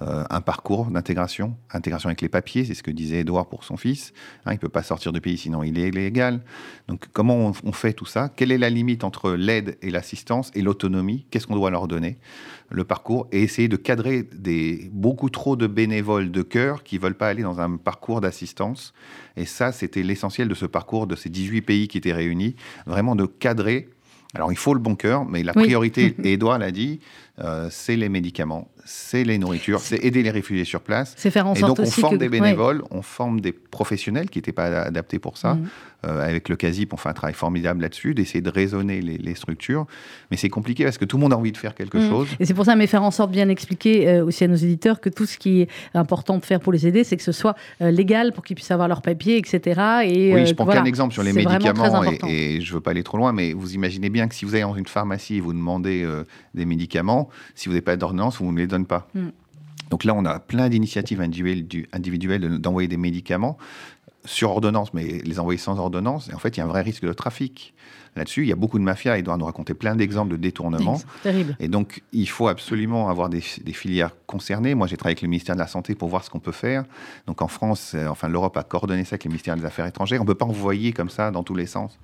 [0.01, 2.65] euh, un parcours d'intégration, intégration avec les papiers.
[2.65, 4.13] C'est ce que disait Edouard pour son fils.
[4.45, 6.41] Hein, il ne peut pas sortir du pays sinon il est illégal.
[6.88, 8.30] Donc, comment on, on fait tout ça?
[8.36, 11.27] Quelle est la limite entre l'aide et l'assistance et l'autonomie?
[11.30, 12.17] Qu'est-ce qu'on doit leur donner?
[12.69, 17.15] Le parcours et essayer de cadrer des, beaucoup trop de bénévoles de cœur qui veulent
[17.15, 18.93] pas aller dans un parcours d'assistance.
[19.36, 22.56] Et ça, c'était l'essentiel de ce parcours de ces 18 pays qui étaient réunis.
[22.88, 23.89] Vraiment de cadrer.
[24.34, 25.63] Alors, il faut le bon cœur, mais la Oui.
[25.63, 26.99] priorité, et Edouard l'a dit,
[27.39, 31.13] euh, c'est les médicaments, c'est les nourritures, c'est aider les réfugiés sur place.
[31.17, 32.41] C'est faire en Et sorte donc, on aussi forme que des ouais.
[32.41, 35.54] bénévoles, on forme des professionnels qui n'étaient pas adaptés pour ça.
[35.54, 35.67] Mhm.
[36.08, 39.36] Euh, avec le CASIP, on fait un travail formidable là-dessus, d'essayer de raisonner les, les
[39.36, 39.86] structures.
[40.32, 42.10] Mais c'est compliqué parce que tout le monde a envie de faire quelque Mhm.
[42.10, 42.28] chose.
[42.39, 44.56] Et c'est pour ça, mais faire en sorte de bien expliquer euh, aussi à nos
[44.56, 47.32] éditeurs que tout ce qui est important de faire pour les aider, c'est que ce
[47.32, 49.82] soit euh, légal pour qu'ils puissent avoir leurs papiers, etc.
[50.06, 50.82] Et, Oui, je prends voilà.
[50.82, 53.74] qu'un exemple sur les médicaments et, et je veux pas aller trop loin, mais vous
[53.76, 57.30] imaginez bien que si vous allez dans une pharmacie et vous demandez euh, des médicaments,
[57.56, 59.08] si vous n'avez pas d'ordonnance, on ne les donne pas.
[59.13, 59.28] Mm.
[59.89, 63.58] Donc là, on a plein d'initiatives individuelles, du- individuelles de- d'envoyer des médicaments
[64.25, 66.30] sur ordonnance, mais les envoyer sans ordonnance.
[66.30, 67.73] Et en fait, il y a un vrai risque de trafic
[68.15, 68.41] là-dessus.
[68.43, 69.17] Il y a beaucoup de mafias.
[69.17, 70.99] Il doit nous raconter plein d'exemples de détournement.
[71.23, 71.56] Terrible.
[71.60, 74.73] Et donc, il faut absolument avoir des, des filières concernées.
[74.75, 76.84] Moi, j'ai travaillé avec le ministère de la Santé pour voir ce qu'on peut faire.
[77.27, 80.19] Donc, en France, euh, enfin, l'Europe a coordonné ça avec le ministère des Affaires étrangères.
[80.19, 81.97] On ne peut pas envoyer comme ça dans tous les sens.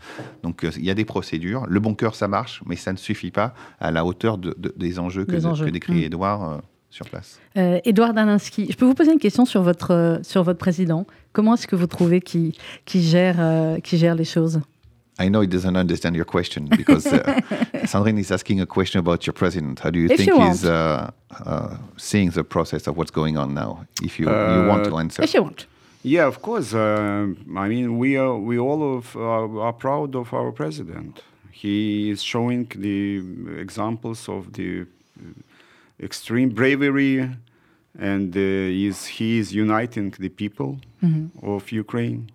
[0.43, 1.65] Donc, euh, il y a des procédures.
[1.67, 4.73] Le bon cœur, ça marche, mais ça ne suffit pas à la hauteur de- de-
[4.77, 5.65] des enjeux que, Des de- enjeux.
[5.65, 6.03] que décrit Mm.
[6.03, 6.57] Edouard euh,
[6.93, 7.39] sur place.
[7.57, 11.05] Euh, Édouard Daninsky, je peux vous poser une question sur votre, euh, sur votre président.
[11.33, 12.53] Comment est-ce que vous trouvez qu'il
[12.85, 14.61] qu'il gère, euh, qu'il gère les choses?
[15.19, 17.21] I know he doesn't understand your question because uh,
[17.85, 19.79] Sandrine is asking a question about your president.
[19.83, 21.11] How do you If think you he's uh,
[21.45, 23.85] uh, seeing the process of what's going on now?
[24.01, 25.23] If you, you want to Uh, answer?
[25.23, 25.67] If you want.
[26.03, 26.73] Yeah, of course.
[26.73, 31.21] Uh, I mean, we are we all of, uh, are proud of our president.
[31.51, 33.21] He is showing the
[33.61, 35.23] examples of the uh,
[35.99, 37.21] extreme bravery,
[37.99, 40.77] and is he is uniting the people
[41.41, 42.27] of Ukraine,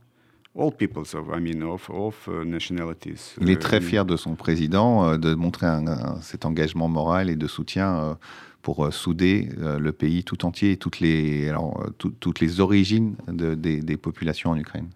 [0.54, 3.34] all peoples of I mean of of nationalities.
[3.40, 7.28] Il est très fier de son président, euh, de montrer un- un- cet engagement moral
[7.30, 8.14] et de soutien euh,
[8.62, 11.86] pour souder le pays tout entier et toutes les, alors,
[12.20, 14.88] toutes les origines des, des populations en Ukraine.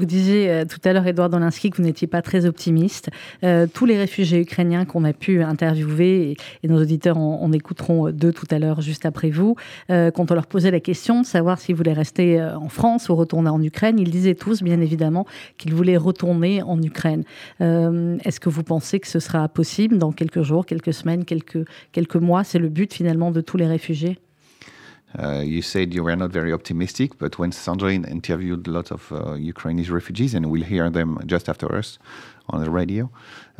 [0.00, 3.10] Vous disiez euh, tout à l'heure, Edouard Dolinski, que vous n'étiez pas très optimiste.
[3.44, 8.32] Euh, tous les réfugiés ukrainiens qu'on a pu interviewer, et, nos auditeurs en, écouteront deux
[8.32, 9.56] tout à l'heure, juste après vous,
[9.90, 13.14] euh, quand on leur posait la question de savoir s'ils voulaient rester en France ou
[13.14, 15.26] retourner en Ukraine, ils disaient tous, bien évidemment,
[15.58, 17.24] qu'ils voulaient retourner en Ukraine.
[17.60, 22.16] Est-ce que vous pensez que ce sera possible dans quelques jours, quelques semaines, quelques, quelques
[22.16, 22.42] mois?
[22.42, 24.16] C'est le but finalement de tous les réfugiés?
[25.18, 29.10] Uh, you said you were not very optimistic, but when Sandrine interviewed a lot of
[29.12, 31.98] uh, Ukrainian refugees, and we'll hear them just after us
[32.48, 33.10] on the radio,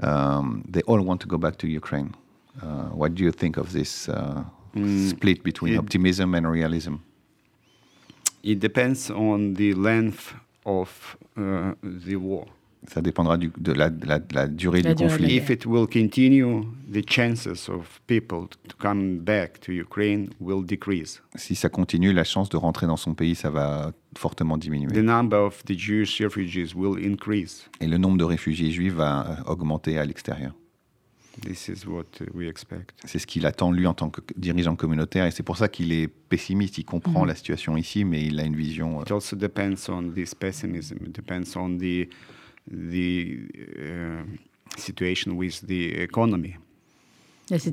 [0.02, 2.14] um, they all want to go back to Ukraine.
[2.62, 6.96] Uh, what do you think of this uh, mm, split between optimism and realism?
[8.42, 10.34] It depends on the length
[10.64, 12.46] of uh, the war.
[12.88, 15.36] Ça dépendra du, de, la, de, la, de, la, durée la du durée conflit.
[15.36, 21.22] If it will continue, the chances of people to come back to Ukraine will decrease.
[21.36, 24.92] Si ça continue, la chance de rentrer dans son pays, ça va fortement diminuer.
[24.92, 27.68] The number of the Jewish refugees will increase.
[27.80, 30.54] Et le nombre de réfugiés juifs va augmenter à l'extérieur.
[31.42, 32.92] This is what we expect.
[33.04, 35.92] C'est ce qu'il attend lui en tant que dirigeant communautaire et c'est pour ça qu'il
[35.92, 36.78] est pessimiste.
[36.78, 37.28] Il comprend mm -hmm.
[37.28, 39.02] la situation ici, mais il a une vision.
[39.02, 40.96] It also depends on this pessimism.
[41.06, 42.08] It depends on the
[42.68, 44.22] the uh,
[44.76, 46.56] situation with the economy,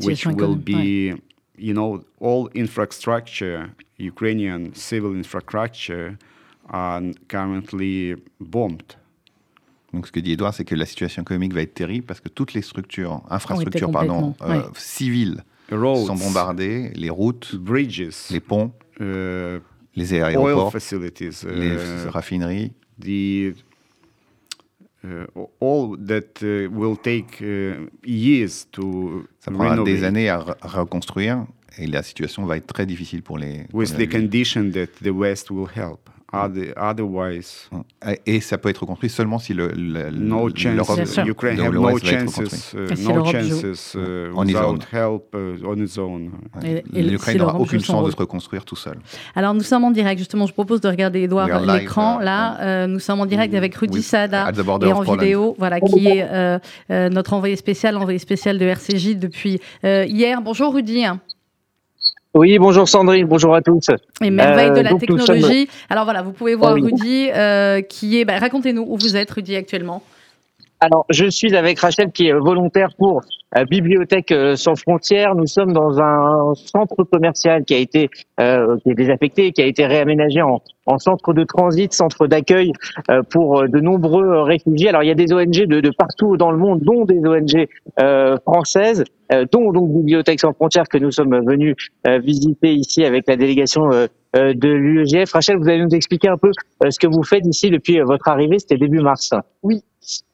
[0.04, 1.22] which will be, right.
[1.58, 6.18] you know, all infrastructure, Ukrainian civil infrastructure,
[6.70, 8.96] are currently bombed.
[9.94, 12.28] Donc, ce que dit Edouard, c'est que la situation économique va être terrible parce que
[12.28, 14.64] toutes les structures, infrastructures, pardon, euh, oui.
[14.76, 19.60] civiles Roads, sont bombardées, les routes, bridges, les ponts, uh,
[19.96, 23.56] les aéroports, facilities, uh, les raffineries, the
[25.60, 31.46] all that uh, will take uh, years to Ça prendra des années à reconstruire
[31.78, 33.66] et la situation va être très difficile pour les.
[33.74, 36.10] With pour the condition that the West will help.
[36.34, 37.70] Otherwise,
[38.26, 41.18] et ça peut être construit seulement si le, le no chances.
[41.26, 46.32] Ukraine have no chances, uh, no chances uh, without help uh, on its own.
[46.94, 49.00] L'Ukraine n'aura aucune chance de se reconstruire tout seul.
[49.36, 50.20] Alors nous sommes en direct.
[50.20, 52.20] Justement, je propose de regarder Edouard l'écran.
[52.20, 56.08] Uh, là, euh, nous sommes en direct avec Rudy Sada et en vidéo, voilà, qui
[56.10, 56.60] est euh,
[56.92, 60.42] euh, notre envoyé spécial, envoyé spécial de RCJ depuis hier.
[60.42, 61.06] Bonjour Rudy.
[62.38, 63.90] Oui, bonjour Sandrine, bonjour à tous.
[64.22, 65.68] Et merveille de la euh, technologie.
[65.90, 68.26] Alors voilà, vous pouvez voir Rudy, euh, qui est.
[68.26, 70.04] Bah, racontez-nous où vous êtes, Rudy, actuellement.
[70.80, 73.22] Alors, je suis avec Rachel, qui est volontaire pour
[73.58, 75.34] euh, Bibliothèque sans frontières.
[75.36, 79.86] Nous sommes dans un centre commercial qui a été qui est désaffecté, qui a été
[79.86, 82.74] réaménagé en, en centre de transit, centre d'accueil
[83.32, 84.90] pour de nombreux réfugiés.
[84.90, 87.68] Alors, il y a des ONG de, de partout dans le monde, dont des ONG
[88.44, 89.04] françaises.
[89.34, 91.76] Euh, dont donc Bibliothèque sans frontières que nous sommes venus
[92.08, 95.34] euh, visiter ici avec la délégation euh, de l'UEGF.
[95.34, 96.52] Rachel, vous allez nous expliquer un peu
[96.90, 99.32] ce que vous faites ici depuis votre arrivée, c'était début mars.
[99.64, 99.84] Oui.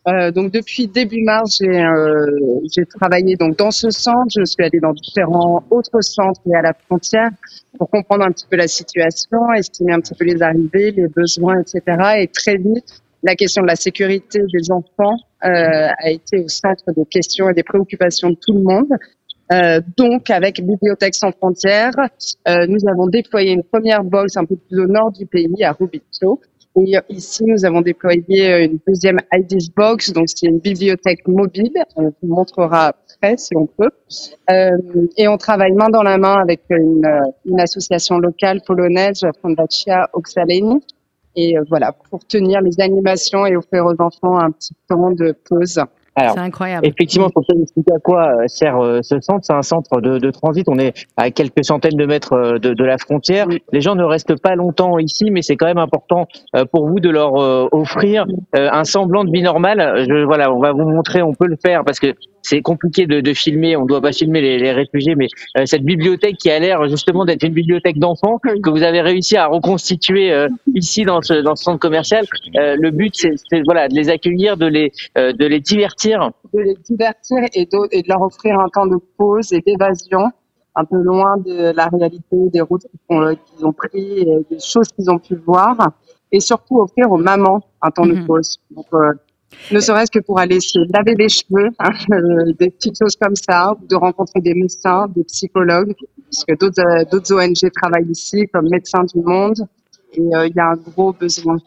[0.07, 4.27] Euh, donc depuis début mars, j'ai euh, travaillé donc dans ce centre.
[4.36, 7.29] Je suis allée dans différents autres centres et à la frontière
[7.77, 11.62] pour comprendre un petit peu la situation, estimer un petit peu les arrivées, les besoins,
[11.62, 11.81] etc.
[12.19, 16.83] Et très vite, la question de la sécurité des enfants euh, a été au centre
[16.95, 18.89] des questions et des préoccupations de tout le monde.
[19.51, 21.93] Euh, donc, avec Bibliothèque sans frontières,
[22.47, 25.71] euh, nous avons déployé une première box un peu plus au nord du pays, à
[25.73, 26.41] Rubito.
[26.75, 31.73] Et ici, nous avons déployé une deuxième IDs box, donc c'est une bibliothèque mobile.
[31.95, 33.91] On vous montrera après si on peut.
[34.49, 34.71] Euh,
[35.17, 37.07] et on travaille main dans la main avec une,
[37.45, 40.83] une association locale polonaise, Fondacja Oxaleni,
[41.36, 45.36] et euh, voilà, pour tenir les animations et offrir aux enfants un petit temps de
[45.47, 45.79] pause.
[46.17, 46.86] C'est incroyable.
[46.86, 49.39] Effectivement, pour expliquer à quoi euh, sert euh, ce centre.
[49.43, 50.67] C'est un centre de, de, transit.
[50.69, 53.47] On est à quelques centaines de mètres de, de la frontière.
[53.71, 56.28] Les gens ne restent pas longtemps ici, mais c'est quand même important
[56.71, 57.34] pour vous de leur
[57.73, 60.06] offrir un semblant de vie normale.
[60.08, 61.21] Je, voilà, on va vous montrer.
[61.21, 64.12] On peut le faire parce que c'est compliqué de, de, filmer, on ne doit pas
[64.12, 67.97] filmer les, les réfugiés, mais euh, cette bibliothèque qui a l'air justement d'être une bibliothèque
[67.97, 72.26] d'enfants que vous avez réussi à reconstituer euh, ici dans ce, dans ce centre commercial,
[72.58, 76.76] euh, le but c'est voilà de les accueillir, de les de les divertir, de les
[76.76, 80.32] divertir et de, et de leur offrir un temps de pause et d'évasion
[80.76, 85.10] un peu loin de la réalité des routes qu'ils ont, pris, et des choses qu'ils
[85.12, 85.92] ont pu voir,
[86.32, 88.26] et surtout offrir aux mamans un temps de mhm.
[88.26, 88.58] pause.
[88.72, 88.88] Donc,
[89.72, 93.36] ne serait-ce que pour aller se laver les cheveux, hein, euh, des petites choses comme
[93.36, 95.94] ça, ou de rencontrer des médecins, des psychologues,
[96.30, 99.66] puisque d'autres euh, d'autres ONG travaillent ici, comme Médecins du Monde,
[100.13, 101.58] et euh, il y a un gros besoin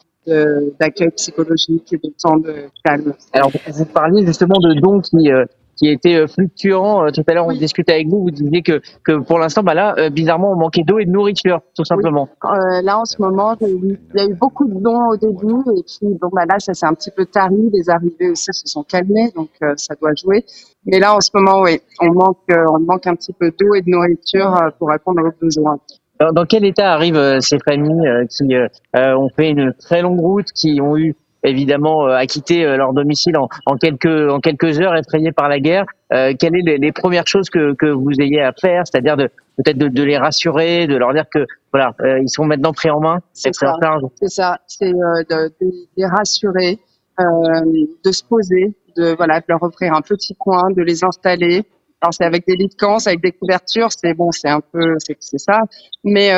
[0.80, 3.14] d'accueil psychologique et de temps de calme.
[3.32, 5.30] Alors, vous parliez justement de dons qui
[5.76, 7.10] qui était euh, fluctuant.
[7.12, 10.10] Tout à l'heure, on discutait avec vous, vous disiez que, que pour l'instant, bah là,
[10.10, 12.28] bizarrement, on manquait d'eau et de nourriture, tout simplement.
[12.42, 16.16] là, en ce moment, il y a eu beaucoup de dons au début, et puis
[16.20, 17.70] bon, bah là, ça s'est un petit peu tari.
[17.72, 20.44] Les arrivées aussi se sont calmées, donc ça doit jouer.
[20.86, 23.82] Mais là, en ce moment, oui, on manque, on manque un petit peu d'eau et
[23.82, 25.78] de nourriture pour répondre aux besoins.
[26.20, 28.54] Dans, dans quel état arrivent ces familles qui
[28.94, 33.48] ont fait une très longue route, qui ont eu évidemment à quitter leur domicile en,
[33.66, 35.84] en, quelques en quelques heures effrayés par la guerre.
[36.12, 39.28] Euh, quelles sont les, les, premières choses que, que vous ayez à faire, c'est-à-dire de
[39.56, 42.90] peut-être de, de, les rassurer, de leur dire que voilà euh, ils sont maintenant pris
[42.90, 43.18] en main.
[43.32, 43.74] C'est ça.
[44.20, 44.58] C'est ça.
[44.68, 46.78] C'est euh, de, de, les rassurer,
[47.18, 51.64] de se poser, de voilà de leur offrir un petit coin, de les installer.
[52.00, 54.96] Alors c'est avec des lits de camp, avec des couvertures, c'est bon, c'est un peu,
[55.00, 55.60] c'est ça,
[56.04, 56.30] mais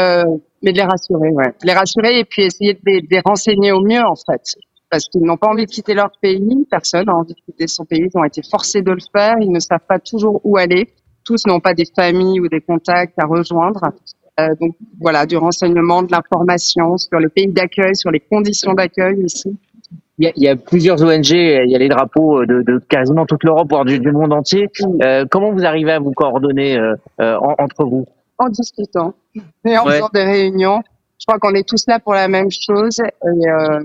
[0.63, 3.73] mais de les rassurer, ouais, les rassurer et puis essayer de les, de les renseigner
[3.73, 4.43] au mieux en fait
[4.91, 6.67] parce qu'ils n'ont pas envie de quitter leur pays.
[6.71, 8.07] Personne n'a envie de quitter son pays.
[8.13, 9.37] Ils ont été forcés de le faire.
[9.41, 10.95] Ils ne savent pas toujours où aller.
[11.25, 13.81] Tous n'ont pas des familles ou des contacts à rejoindre.
[14.41, 19.23] Euh, donc voilà, du renseignement, de l'information sur les pays d'accueil, sur les conditions d'accueil
[19.25, 19.57] ici.
[20.19, 22.79] Il y, a, il y, a, plusieurs ONG, il y a les drapeaux de, de
[22.89, 24.69] quasiment toute l'Europe, voire du, du, monde entier.
[25.03, 28.05] Euh, comment vous arrivez à vous coordonner euh, euh entre vous?
[28.37, 29.15] En discutant
[29.65, 30.83] et en faisant des réunions.
[31.21, 32.99] Je crois qu'on est tous là pour la même chose.
[33.01, 33.81] Et, euh,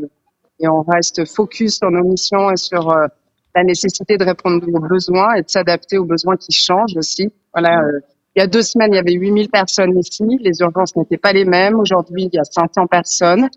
[0.59, 3.07] et on reste focus sur nos missions et sur euh,
[3.55, 7.31] la nécessité de répondre aux besoins et de s'adapter aux besoins qui changent aussi.
[7.53, 7.81] Voilà.
[7.81, 7.99] Euh,
[8.35, 10.23] il y a deux semaines, il y avait 8000 personnes ici.
[10.39, 11.79] Les urgences n'étaient pas les mêmes.
[11.79, 13.47] Aujourd'hui, il y a 500 personnes.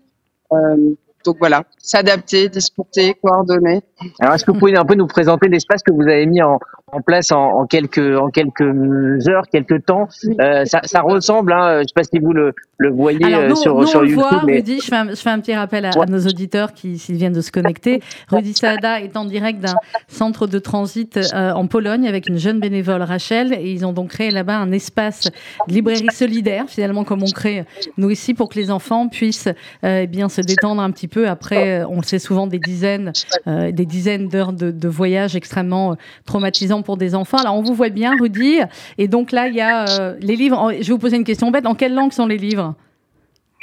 [0.51, 3.81] Euh, donc voilà, s'adapter, discuter, coordonner.
[4.19, 6.59] Alors est-ce que vous pouvez un peu nous présenter l'espace que vous avez mis en,
[6.91, 10.07] en place en, en, quelques en quelques heures, quelques temps?
[10.39, 13.41] Euh, ça, ça, ressemble, hein, je ne sais pas si vous le, le voyez Alors,
[13.41, 14.19] euh, nous, sur, nous, sur on YouTube.
[14.29, 14.57] Voit, mais...
[14.57, 17.15] Rudy, je fais, un, je fais un petit rappel à, à nos auditeurs qui s'ils
[17.15, 18.01] viennent de se connecter.
[18.29, 19.75] Rudy Saada est en direct d'un
[20.07, 24.09] centre de transit euh, en Pologne avec une jeune bénévole Rachel et ils ont donc
[24.09, 25.23] créé là-bas un espace
[25.67, 27.65] de librairie solidaire finalement comme on crée
[27.97, 29.47] nous ici pour que les enfants puissent
[29.83, 33.11] euh, eh bien se détendre un petit peu après on le sait souvent des dizaines
[33.47, 35.95] euh, des dizaines d'heures de, de, voyage extrêmement
[36.25, 37.37] traumatisants pour des enfants.
[37.37, 38.59] Alors on vous voit bien Rudy
[38.97, 41.51] et donc là il y a euh, les livres je vais vous poser une question
[41.51, 42.75] bête en quelle langue sont les livres?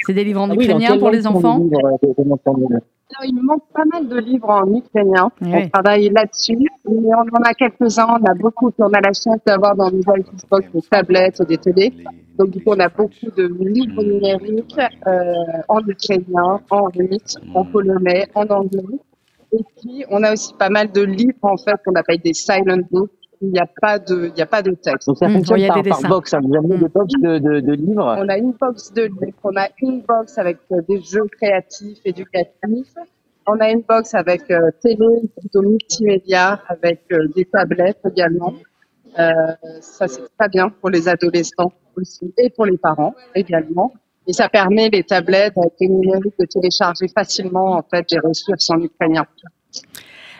[0.05, 3.25] C'est des livres en Ah oui, ukrainien pour les enfants sont les livres, euh, Alors,
[3.25, 5.31] il me manque pas mal de livres en ukrainien.
[5.41, 5.49] Oui.
[5.53, 6.57] On travaille là-dessus.
[6.57, 8.07] Mais on en a quelques-uns.
[8.21, 8.71] On a beaucoup.
[8.77, 11.93] On a la chance d'avoir dans les Xbox des tablettes et des télés.
[12.37, 15.33] Donc, du coup, on a beaucoup de livres numériques euh,
[15.69, 18.99] en ukrainien, en russe, en polonais, en anglais.
[19.57, 22.83] Et puis, on a aussi pas mal de livres, en fait, qu'on appelle des silent
[22.91, 23.11] books.
[23.41, 25.07] Il n'y a pas de, il n'y a pas de texte.
[25.07, 26.33] Donc ça Mmh, fonctionne il y a par, box.
[26.33, 26.41] hein.
[26.43, 28.15] Vous avez des box de, de, de livres.
[28.17, 31.99] On a une box de livres, on a une box avec euh, des jeux créatifs,
[32.05, 32.95] éducatifs.
[33.47, 35.05] On a une box avec euh, télé,
[35.39, 38.53] plutôt multimédia, avec euh, des tablettes également.
[39.19, 39.31] Euh,
[39.81, 43.93] ça, c'est très bien pour les adolescents aussi et pour les parents également.
[44.27, 48.69] Et ça permet les tablettes avec les numériques de télécharger facilement en fait des ressources
[48.69, 49.25] en ukrainien.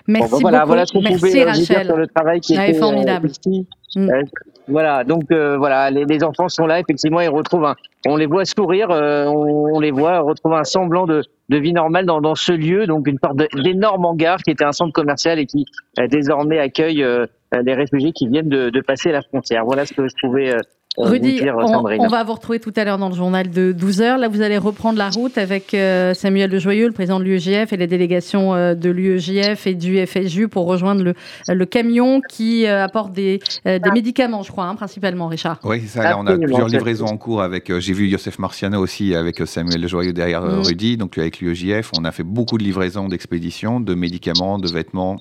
[0.07, 2.39] merci Bon, ben voilà, beaucoup voilà ce qu'on merci pouvait euh, Rachel sur le travail
[2.39, 3.29] qui Ouais, était euh, formidable.
[3.29, 3.67] ici.
[3.95, 4.09] Mm.
[4.09, 4.21] Euh,
[4.67, 7.75] voilà, donc euh, voilà, les, les enfants sont là, effectivement, ils retrouvent un,
[8.07, 11.71] on les voit sourire, euh, on, on les voit retrouver un semblant de, de vie
[11.73, 15.37] normale dans, dans ce lieu, donc une sorte d'énorme hangar qui était un centre commercial
[15.37, 15.65] et qui
[15.99, 17.27] euh, désormais accueille euh,
[17.63, 19.63] les réfugiés qui viennent de, de passer la frontière.
[19.65, 20.59] Voilà ce que je pouvais euh,
[20.97, 24.17] Rudy, dire, on, va vous retrouver tout à l'heure dans le journal de 12h.
[24.17, 27.73] Là, vous allez reprendre la route avec euh, Samuel Le Joyeux, le président de l'UEJF
[27.73, 31.13] et les délégations euh, de l'UEJF et du FSJU pour rejoindre le,
[31.47, 35.59] le camion qui euh, apporte des, euh, des médicaments, je crois, hein, principalement, Richard.
[35.63, 36.03] Oui, c'est ça.
[36.03, 37.69] Là, on a plusieurs livraisons en cours avec.
[37.69, 40.61] euh, J'ai vu Youssef Marciano aussi avec euh, Samuel Le Joyeux derrière euh, Mm.
[40.67, 41.91] Rudy, donc avec l'UEJF.
[41.99, 45.17] On a fait beaucoup de livraisons d'expéditions, de médicaments, de vêtements.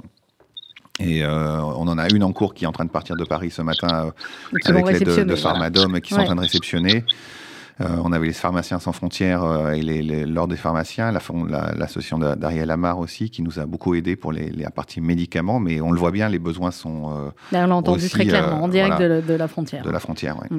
[1.01, 3.25] Et euh, on en a une en cours qui est en train de partir de
[3.25, 6.23] Paris ce matin euh, avec l'aide de, de Pharmadome qui sont Ouais.
[6.23, 7.05] en train de réceptionner.
[7.81, 12.37] Euh, on avait les pharmaciens sans frontières et les, les- l'ordre des pharmaciens, l'association la,
[12.37, 15.59] d'Ariel Amar aussi, qui nous a beaucoup aidé pour les, les- la partie médicaments.
[15.59, 18.63] Mais on le voit bien, les besoins sont Là, on l'a entendu Aussi, très clairement,
[18.63, 19.21] en direct voilà.
[19.21, 19.83] de, de la frontière.
[19.85, 20.37] de la frontière.
[20.41, 20.59] ouais.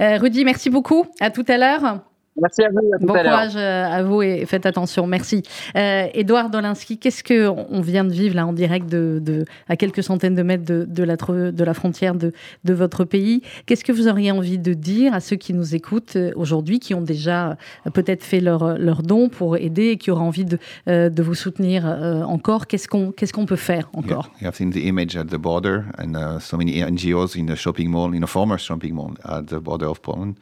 [0.00, 1.06] Euh, Rudy, merci beaucoup.
[1.20, 2.00] À tout à l'heure.
[2.40, 3.32] Merci à vous, à tout Bon à l'heure.
[3.32, 5.06] courage euh, à vous et faites attention.
[5.06, 5.42] Merci.
[5.76, 9.76] Euh, Edouard Dolinski, qu'est-ce que on vient de vivre là en direct de, de- à
[9.76, 12.32] quelques centaines de mètres de, de la, de la frontière de,
[12.64, 16.16] de votre pays Qu'est-ce que vous auriez envie de dire à ceux qui nous écoutent
[16.16, 17.50] euh, aujourd'hui, qui ont déjà
[17.86, 21.34] euh, peut-être fait leur, leur don pour aider et qui auraient envie de, de vous
[21.34, 21.84] soutenir
[22.26, 22.66] encore?
[22.66, 24.30] Qu'est-ce qu'on qu'est-ce qu'on peut faire encore?
[24.34, 27.46] Yeah, you have seen the image at the border and uh, so many NGOs in
[27.46, 30.34] the shopping mall, in a former shopping mall at the border of Poland.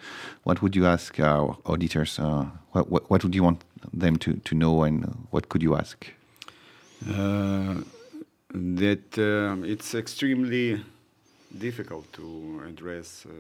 [0.45, 1.86] What would you ask our auditors?
[1.95, 3.63] Uh, what, what, what would you want
[3.93, 6.07] them to, to know and what could you ask?
[7.09, 7.75] Uh,
[8.51, 10.83] that um, it's extremely
[11.59, 13.27] difficult to address.
[13.27, 13.31] Uh,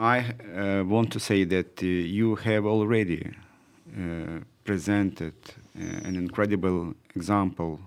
[0.00, 0.18] I
[0.56, 3.30] uh, want to say that uh, you have already
[3.96, 7.80] uh, presented uh, an incredible example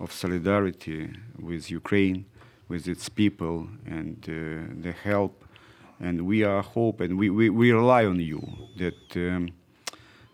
[0.00, 2.24] of solidarity with Ukraine,
[2.68, 5.41] with its people, and uh, the help.
[6.02, 8.42] And we are hope, and we, we, we rely on you
[8.78, 9.16] that.
[9.16, 9.48] Um,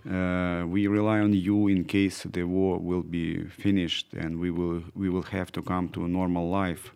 [0.09, 4.83] uh, we rely on you in case the war will be finished and we will
[4.95, 6.95] we will have to come to a normal life.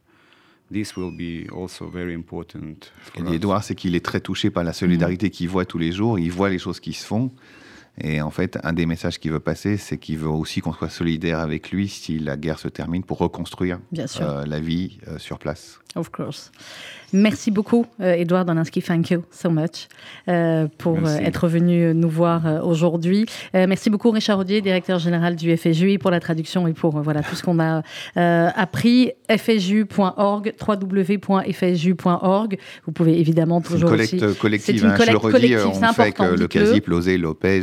[0.71, 2.91] This will be also very important.
[3.19, 6.19] Et Edouard, c'est qu'il est très touché par la solidarité qu'il voit tous les jours.
[6.19, 7.31] Il voit les choses qui se font.
[8.01, 10.89] Et en fait, un des messages qu'il veut passer, c'est qu'il veut aussi qu'on soit
[10.89, 14.27] solidaire avec lui si la guerre se termine pour reconstruire Bien sûr.
[14.27, 15.79] euh, la vie euh, sur place.
[15.95, 16.51] Of course.
[17.13, 18.81] Merci beaucoup, euh, Edouard Doninski.
[18.81, 19.89] Thank you so much
[20.79, 23.27] pour être venu nous voir aujourd'hui.
[23.53, 27.35] Merci beaucoup, Richard Audier, directeur général du FSJUI, pour la traduction et pour voilà tout
[27.35, 27.83] ce qu'on a
[28.17, 29.13] appris.
[29.37, 32.59] FSJU.org, www.fsju.org.
[32.87, 34.39] Vous pouvez évidemment C'est une toujours collecte aussi.
[34.39, 34.85] collective.
[34.85, 36.49] Une hein, je le collecte redis, on fait euh, le.
[36.49, 37.63] CASIP, l'OSE, Lopez,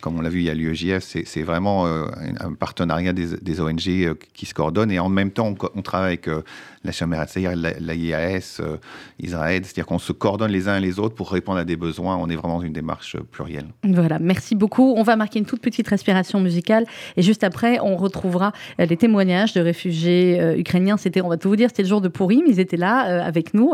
[0.00, 1.02] comme on l'a vu, il y a l'UEJF.
[1.24, 2.06] C'est vraiment euh,
[2.40, 4.90] un partenariat des, ONG euh, qui se coordonnent.
[4.90, 6.42] Et en même temps, on, travaille avec euh,
[6.84, 8.76] la Chambre c'est-à-dire la, la IAS, euh,
[9.18, 9.62] Israël.
[9.64, 12.16] C'est-à-dire qu'on se coordonne les uns et les autres pour répondre à des besoins.
[12.16, 13.66] On est vraiment dans une démarche euh, plurielle.
[13.84, 14.94] Voilà, merci beaucoup.
[14.96, 18.96] On va marquer une toute petite respiration musicale et juste après, on retrouvera euh, les
[18.96, 20.96] témoignages de réfugiés euh, ukrainiens.
[20.96, 22.42] C'était, on va tout vous dire, c'était le jour de Pourim.
[22.46, 23.72] Ils étaient là avec nous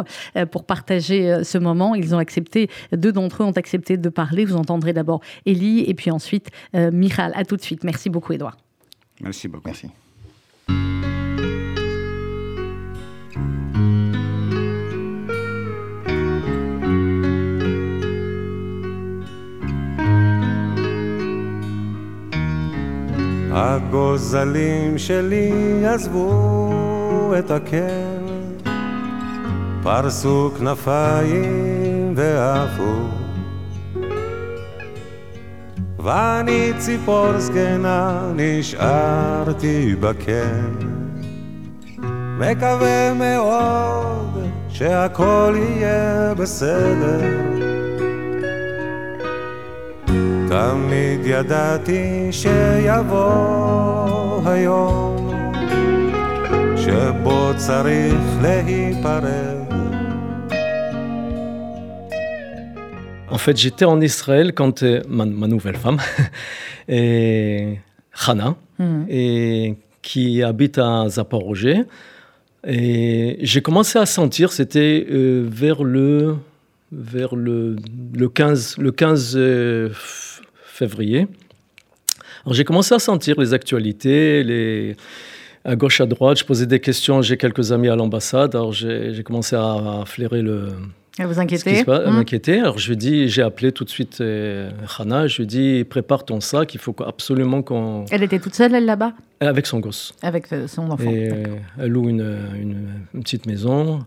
[0.50, 1.94] pour partager ce moment.
[1.94, 4.44] Ils ont accepté, deux d'entre eux ont accepté de parler.
[4.44, 7.32] Vous entendrez d'abord Elie et puis ensuite Michal.
[7.34, 7.84] À tout de suite.
[7.84, 8.56] Merci beaucoup, Edouard.
[9.20, 9.66] Merci beaucoup.
[9.66, 9.88] Merci.
[23.53, 28.26] הגוזלים שלי עזבו את הקן,
[29.82, 32.94] פרסו כנפיים ועפו.
[35.98, 40.74] ואני ציפור זקנה נשארתי בקן,
[42.38, 47.69] מקווה מאוד שהכל יהיה בסדר.
[50.49, 53.30] תמיד ידעתי שיבוא
[54.45, 55.32] היום
[56.78, 59.55] שבו צריך להיפרד.
[63.30, 65.97] En fait, j'étais en Israël quand euh, ma, ma nouvelle femme,
[66.88, 67.80] et
[68.26, 69.05] Hana, Mhm.
[69.09, 71.84] et qui habite à Zaporozhye.
[72.67, 76.36] Et j'ai commencé à sentir, c'était euh, vers le
[76.91, 77.76] vers le,
[78.21, 80.28] le 15 le 15 euh, f-
[80.85, 81.26] février.
[82.45, 84.97] Alors j'ai commencé à sentir les actualités, les
[85.64, 86.39] à gauche à droite.
[86.39, 87.20] Je posais des questions.
[87.20, 88.55] J'ai quelques amis à l'ambassade.
[88.55, 90.68] Alors j'ai commencé à, à flairer le
[91.18, 92.14] Vous ce qui inquiétez Mhm.
[92.14, 92.55] m'inquiéter.
[92.61, 96.24] Alors je lui dis, j'ai appelé tout de suite euh, Hana, je lui dis, prépare
[96.24, 98.07] ton sac, il faut qu- absolument qu'on...
[98.11, 99.12] Elle était toute seule, elle, là-bas?
[99.41, 100.14] Avec son gosse.
[100.22, 101.11] Avec euh, son enfant.
[101.11, 101.31] Et
[101.78, 102.26] elle loue une,
[102.64, 102.76] une,
[103.14, 103.99] une petite maison.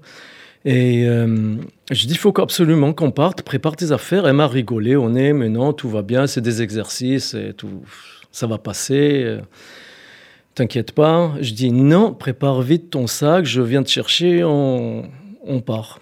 [0.66, 1.56] Et euh,
[1.92, 4.28] je dis, il faut absolument qu'on parte, prépare tes affaires.
[4.28, 7.82] Elle m'a rigolé, on est, mais non, tout va bien, c'est des exercices, et tout,
[8.32, 9.24] ça va passer.
[9.26, 9.40] euh,
[10.56, 11.34] T'inquiète pas.
[11.42, 15.04] Je dis, non, prépare vite ton sac, je viens te chercher, on,
[15.46, 16.00] on part.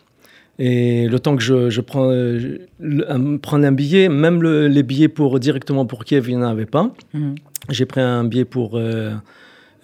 [0.59, 5.07] Et le temps que je, je prends, le- prendre un billet, même le- les billets
[5.07, 6.93] pour, directement pour Kiev, il n'y en avait pas.
[7.14, 7.36] Mhm.
[7.70, 8.80] J'ai pris un billet pour Bu-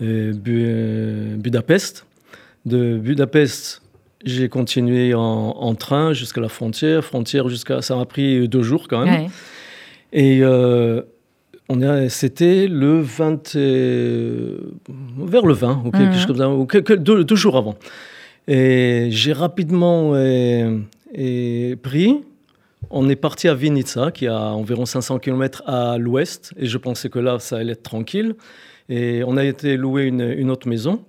[0.02, 2.06] euh, Budapest.
[2.66, 3.82] De Budapest,
[4.26, 7.04] j'ai continué en, en train jusqu'à la frontière.
[7.04, 9.24] Frontière jusqu'à, ça m'a pris deux jours quand même.
[9.26, 9.30] Ouais.
[10.14, 11.02] Et euh,
[11.70, 14.58] on c'était le 20, euh,
[15.18, 16.14] vers le 20 ou quelque Mhm.
[16.14, 17.76] chose comme ça, ou quelques- deux, deux jours avant.
[18.48, 20.80] Et j'ai rapidement euh,
[21.84, 22.22] pris.
[22.90, 26.78] On est parti à Vinica, qui est à environ 500 km à l'ouest, et je
[26.78, 28.36] pensais que là, ça allait être tranquille.
[28.88, 31.04] Et on a été louer une, une autre maison.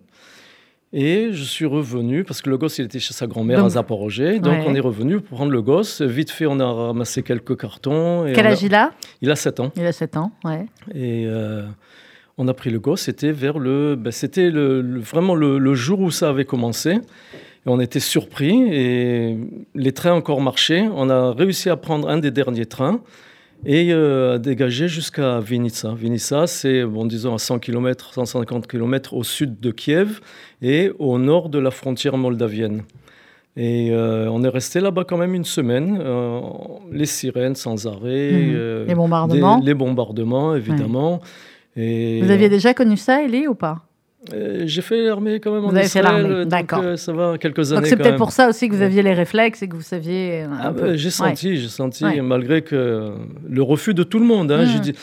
[0.92, 4.40] Et je suis revenu, parce que le gosse, il était chez sa grand-mère à Zaporozhye.
[4.40, 4.64] Donc, Ouais.
[4.66, 6.00] on est revenu pour prendre le gosse.
[6.00, 8.26] Vite fait, on a ramassé quelques cartons.
[8.26, 8.92] et Quel a- âge il a?
[9.20, 9.70] Il a 7 ans.
[9.76, 10.64] Il a 7 ans, ouais.
[10.94, 11.66] Et euh,
[12.38, 13.02] on a pris le gosse.
[13.02, 16.92] C'était vers le, ben, c'était le, le- vraiment le, le jour où ça avait commencé.
[16.92, 17.00] Et
[17.66, 19.36] on était surpris et
[19.74, 20.88] les trains encore marchaient.
[20.94, 23.02] On a réussi à prendre un des derniers trains
[23.64, 25.92] et euh, à dégager jusqu'à Vinica.
[25.94, 30.20] Vinica, c'est, bon, disons, à 100 km, 150 km au sud de Kiev
[30.62, 32.82] et au nord de la frontière moldavienne.
[33.56, 35.98] Et euh, on est resté là-bas quand même une semaine.
[36.00, 36.40] euh,
[36.92, 38.30] les sirènes sans arrêt.
[38.32, 38.52] Mhm.
[38.54, 39.58] euh, Les bombardements.
[39.58, 41.20] des- les bombardements, évidemment.
[41.76, 43.87] Et Vous aviez déjà connu ça, Elie, ou pas?
[44.64, 46.80] J'ai fait l'armée quand même en Vous avez fait l'armée, d'accord.
[46.82, 49.14] euh, ça va, quelques années Donc c'est peut-être pour ça aussi que vous aviez les
[49.14, 50.96] réflexes et que vous saviez un Ah, peu.
[50.96, 51.10] j'ai Ouais.
[51.12, 52.20] senti, j'ai senti, Ouais.
[52.20, 53.12] malgré que
[53.48, 54.50] le refus de tout le monde.
[54.50, 54.66] hein, Mm.
[54.66, 54.94] j'ai dit-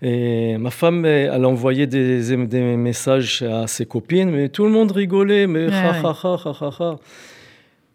[0.00, 4.90] et ma femme, elle envoyait des, des messages à ses copines, mais tout le monde
[4.90, 5.98] rigolait, mais Ouais, ha ouais.
[6.02, 6.96] ha ha ha ha ha.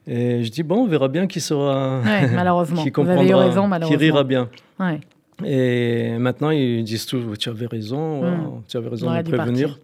[0.10, 2.02] Et je dis, bon, on verra bien qui sera.
[2.34, 2.84] Malheureusement.
[2.84, 3.98] qui Vous avez comprendra, raison, qui malheureusement.
[4.00, 4.50] rira bien.
[4.80, 5.00] Ouais.
[5.46, 8.24] Et maintenant, ils disent tous, tu avais raison, Mm.
[8.24, 9.70] ouais, tu avais raison On de prévenir.
[9.70, 9.80] partir.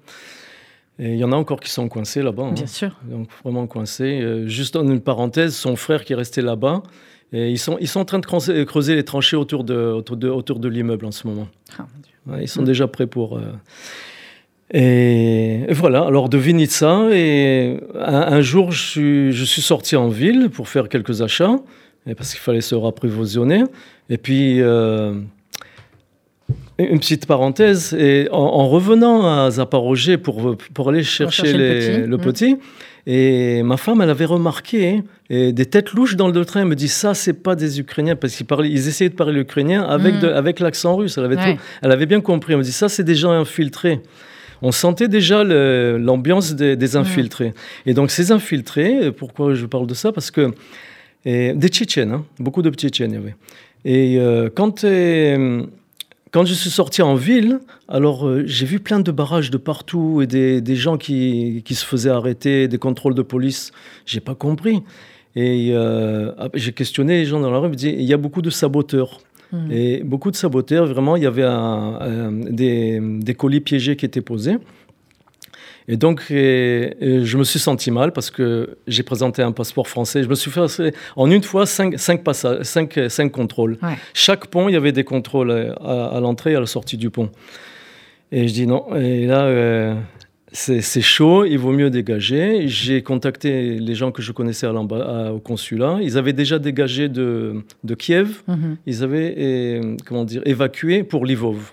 [0.99, 2.43] Et il y en a encore qui sont coincés là-bas.
[2.43, 2.51] hein.
[2.53, 2.91] Bien sûr.
[3.09, 4.21] Donc vraiment coincés.
[4.21, 6.83] Euh, juste en une parenthèse, son frère qui est resté là-bas,
[7.31, 10.17] et ils sont, ils sont en train de creuser, creuser les tranchées autour de, autour
[10.17, 11.47] de, autour de l'immeuble en ce moment.
[11.79, 12.13] Ah, mon Dieu.
[12.27, 12.65] Ouais, ils sont Mm.
[12.65, 13.37] déjà prêts pour...
[13.37, 13.41] euh,
[14.71, 19.95] Et, et voilà, alors de Vinitsa, et un, un jour, je suis, je suis sorti
[19.95, 21.57] en ville pour faire quelques achats,
[22.07, 23.63] et parce qu'il fallait se rapprovisionner.
[24.09, 25.13] Et puis, euh,
[26.79, 31.63] une petite parenthèse, et en, en revenant à Zaporozhye pour, pour aller chercher, chercher le
[31.73, 32.21] les- petit, le mm.
[32.21, 32.57] petit,
[33.05, 36.61] et ma femme, elle avait remarqué et des têtes louches dans le train.
[36.61, 39.33] Elle me dit ça, c'est pas des Ukrainiens parce qu'ils parlaient, ils essayaient de parler
[39.33, 40.19] l'ukrainien avec Mm.
[40.21, 41.17] de- avec l'accent russe.
[41.17, 41.55] Elle avait Ouais.
[41.55, 42.53] tout- elle avait bien compris.
[42.53, 43.99] Elle me dit ça, c'est des gens infiltrés.
[44.61, 47.53] On sentait déjà l'ambiance des, des infiltrés.
[47.85, 50.13] Et donc ces infiltrés, pourquoi je parle de ça?
[50.13, 50.53] Parce que
[51.25, 53.35] et des Tchétchènes, hein, beaucoup de Tchétchènes, il y avait.
[53.83, 55.63] Et euh, quand euh,
[56.33, 60.21] quand je suis sorti en ville, alors euh, j'ai vu plein de barrages de partout
[60.23, 63.71] et des, des gens qui, qui se faisaient arrêter, des contrôles de police.
[64.05, 64.81] J'ai pas compris.
[65.35, 67.67] Et euh, j'ai questionné les gens dans la rue.
[67.67, 69.19] Ils me disaient, il y a beaucoup de saboteurs.
[69.51, 69.71] Mm.
[69.71, 74.05] Et beaucoup de saboteurs, vraiment, il y avait un- un- des, des colis piégés qui
[74.05, 74.57] étaient posés.
[75.87, 79.87] Et donc, et- et je me suis senti mal parce que j'ai présenté un passeport
[79.87, 80.23] français.
[80.23, 80.61] Je me suis fait
[81.15, 83.77] en une fois cinq, cinq, passages, cinq, cinq contrôles.
[83.83, 83.97] Ouais.
[84.13, 87.09] Chaque pont, il y avait des contrôles à, à l'entrée et à la sortie du
[87.09, 87.29] pont.
[88.31, 88.95] Et je dis non.
[88.95, 89.93] Et là, euh,
[90.51, 92.67] c'est chaud, il vaut mieux dégager.
[92.67, 95.97] J'ai contacté les gens que je connaissais à l'amba- à- au consulat.
[96.01, 98.77] Ils avaient déjà dégagé de, de Kiev Mhm.
[98.85, 101.71] ils avaient comment dire, évacué pour Lvov.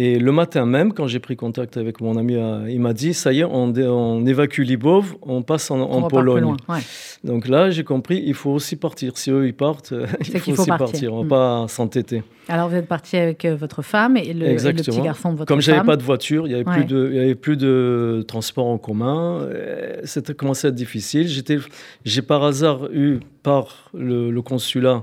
[0.00, 3.12] Et le matin même, quand j'ai pris contact avec mon ami, euh, il m'a dit
[3.14, 6.42] ça y est, on, évacue Lvov, on passe en, On Pologne.
[6.42, 6.78] loin, ouais.
[7.24, 9.18] Donc là, j'ai compris, il faut aussi partir.
[9.18, 10.76] Si eux, ils partent, il faut aussi partir.
[10.86, 11.14] partir.
[11.14, 12.22] On ne va pas s'entêter.
[12.46, 14.84] Alors vous êtes parti avec euh, votre femme et le, et le Exactement.
[14.96, 15.74] petit garçon de votre Comme femme.
[15.74, 16.74] j'avais pas de voiture, il y avait Ouais.
[16.76, 19.40] plus de, il y avait plus de transport en commun.
[19.42, 21.26] euh, C'était commencé à être difficile.
[21.26, 21.58] J'étais,
[22.04, 25.02] j'ai par hasard eu par le, le consulat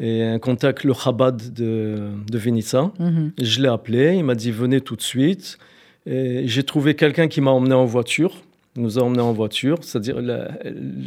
[0.00, 1.96] et un contact le Chabad de,
[2.30, 2.38] de.
[2.38, 3.32] Mhm.
[3.40, 5.58] Je l'ai appelé, il m'a dit venez tout de suite.
[6.06, 8.32] Et J'ai trouvé quelqu'un qui m'a emmené en voiture,
[8.76, 10.48] il nous a emmené en voiture, c'est-à-dire la-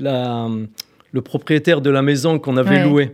[0.01, 0.49] la-
[1.11, 2.83] le propriétaire de la maison qu'on avait Ouais.
[2.83, 3.11] louée.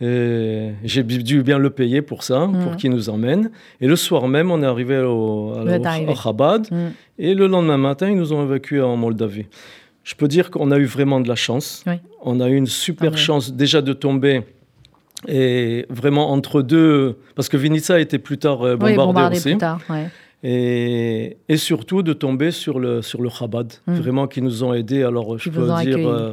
[0.00, 2.76] Et J'ai dû bien le payer pour ça, pour Mhm.
[2.76, 3.50] qu'il nous emmène.
[3.80, 6.66] Et le soir même, on est arrivé au, à- Chabad.
[6.70, 6.76] Mm.
[7.20, 9.46] Et le lendemain matin, ils nous ont évacués en Moldavie.
[10.02, 11.82] Je peux dire qu'on a eu vraiment de la chance.
[11.86, 11.94] Oui.
[12.22, 14.42] On a eu une super chance déjà de tomber.
[15.28, 19.50] Et vraiment entre deux, parce que Vinitsa a été plus tard euh, Oui, bombardé, aussi,
[19.50, 19.80] plus tard.
[19.90, 20.08] ouais.
[20.42, 23.94] et, et surtout de tomber sur le sur le Chabad, Mm.
[23.94, 25.02] vraiment qui nous ont aidés.
[25.02, 26.32] Alors je Qui peux vous ont dire euh,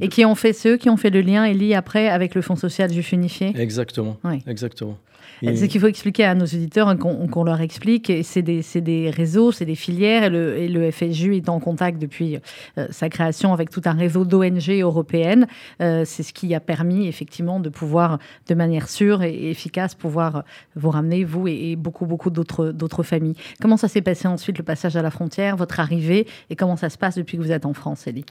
[0.00, 2.56] Et qui ont fait ceux qui ont fait le lien, Elie, après avec le Fonds
[2.56, 4.42] social juif unifié exactement, Oui.
[4.46, 4.96] exactement.
[5.42, 8.12] C'est ce qu'il faut expliquer à nos auditeurs, hein, qu'on leur explique.
[8.22, 10.24] C'est des, réseaux, c'est des filières.
[10.24, 12.38] Et le, et le FSJU est en contact depuis
[12.76, 15.46] euh, sa création avec tout un réseau d'ONG européennes.
[15.80, 18.18] Euh, c'est ce qui a permis effectivement de pouvoir,
[18.48, 20.44] de manière sûre et, efficace, pouvoir
[20.76, 23.36] vous ramener, vous et, et beaucoup, beaucoup d'autres familles.
[23.60, 26.26] Comment ça s'est passé ensuite, le passage à la frontière, votre arrivée?
[26.50, 28.24] Et comment ça se passe depuis que vous êtes en France, Elie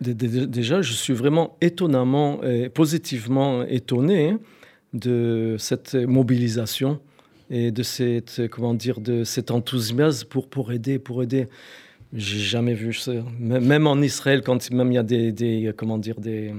[0.00, 4.38] Dé- dé- Déjà, je suis vraiment étonnamment, et positivement étonné hein,
[4.92, 7.00] de cette mobilisation
[7.50, 11.48] et de cette, comment dire, de cet enthousiasme pour, pour aider, pour aider.
[12.14, 13.12] J'ai jamais vu ça.
[13.38, 16.54] Même en Israël, quand même il y a des, comment dire, des,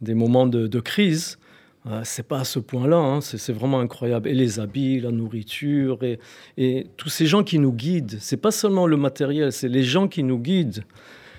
[0.00, 1.38] des moments de, crise,
[1.86, 2.96] euh, c'est pas à ce point-là.
[2.96, 3.20] hein.
[3.20, 4.28] C'est vraiment incroyable.
[4.28, 6.18] Et les habits, la nourriture, et,
[6.58, 8.16] et tous ces gens qui nous guident.
[8.20, 10.84] C'est pas seulement le matériel, c'est les gens qui nous guident.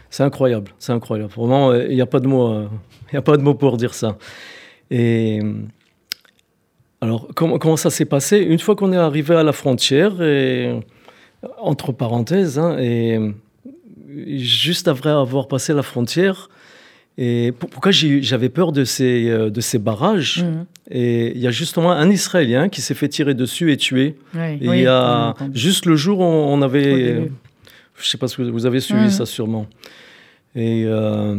[0.09, 1.31] C'est incroyable, c'est incroyable.
[1.31, 2.67] Vraiment, euh, il n'y a pas de mots, euh,
[3.13, 4.17] il a pas de mots pour dire ça.
[4.89, 5.39] Et
[7.01, 8.37] alors, comment, comment ça s'est passé?
[8.39, 10.79] Une fois qu'on est arrivé à la frontière, et,
[11.59, 13.19] entre parenthèses, hein, et
[14.37, 16.49] juste après avoir passé la frontière,
[17.17, 20.43] et pour- pourquoi j'avais peur de ces, euh, de ces barrages?
[20.43, 20.65] Mhm.
[20.91, 24.15] Et il y a justement un Israélien qui s'est fait tirer dessus et tué.
[24.33, 27.29] Oui, Et oui, il y on a juste le jour où on Au avait,
[27.99, 29.09] je sais pas si vous, avez suivi Mhm.
[29.09, 29.65] ça sûrement.
[30.55, 31.35] Et euh,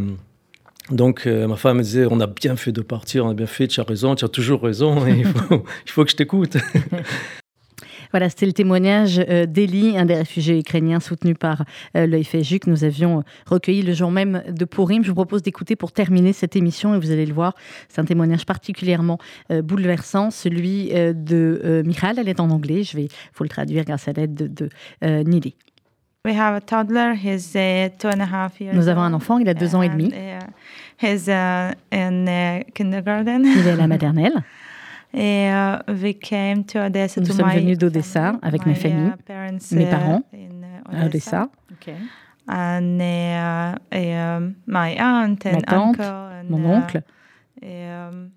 [0.90, 3.46] donc euh, ma femme me disait, on a bien fait de partir, on a bien
[3.46, 6.56] fait, tu as raison, tu as toujours raison, il faut, que je t'écoute.
[8.10, 11.64] Voilà, c'était le témoignage euh, d'Eli, un des réfugiés ukrainiens soutenu par
[11.96, 12.22] euh, le
[12.58, 15.02] que nous avions recueilli le jour même de Purim.
[15.02, 17.54] Je vous propose d'écouter pour terminer cette émission et vous allez le voir,
[17.88, 19.16] c'est un témoignage particulièrement
[19.48, 22.18] bouleversant, celui de Michal.
[22.18, 25.54] Elle est en anglais, je vais vous le traduire grâce à l'aide de, de Nili.
[26.24, 27.14] We have a toddler.
[27.14, 29.74] He's uh, two and a half years Nous avons un old, enfant, il a deux
[29.74, 30.12] ans et demi.
[30.14, 30.38] uh,
[30.96, 33.44] he's uh, in uh, kindergarten.
[33.44, 34.44] Il est à la maternelle.
[35.14, 38.74] Et, uh, we came to Odessa Nous to sommes my venus d'Odessa avec my, ma
[38.78, 41.48] famille, uh, parents, mes uh, parents, in, à Odessa.
[42.48, 47.02] And uh, um, my aunt and Ma tante, uncle and, mon oncle,
[47.62, 48.30] um,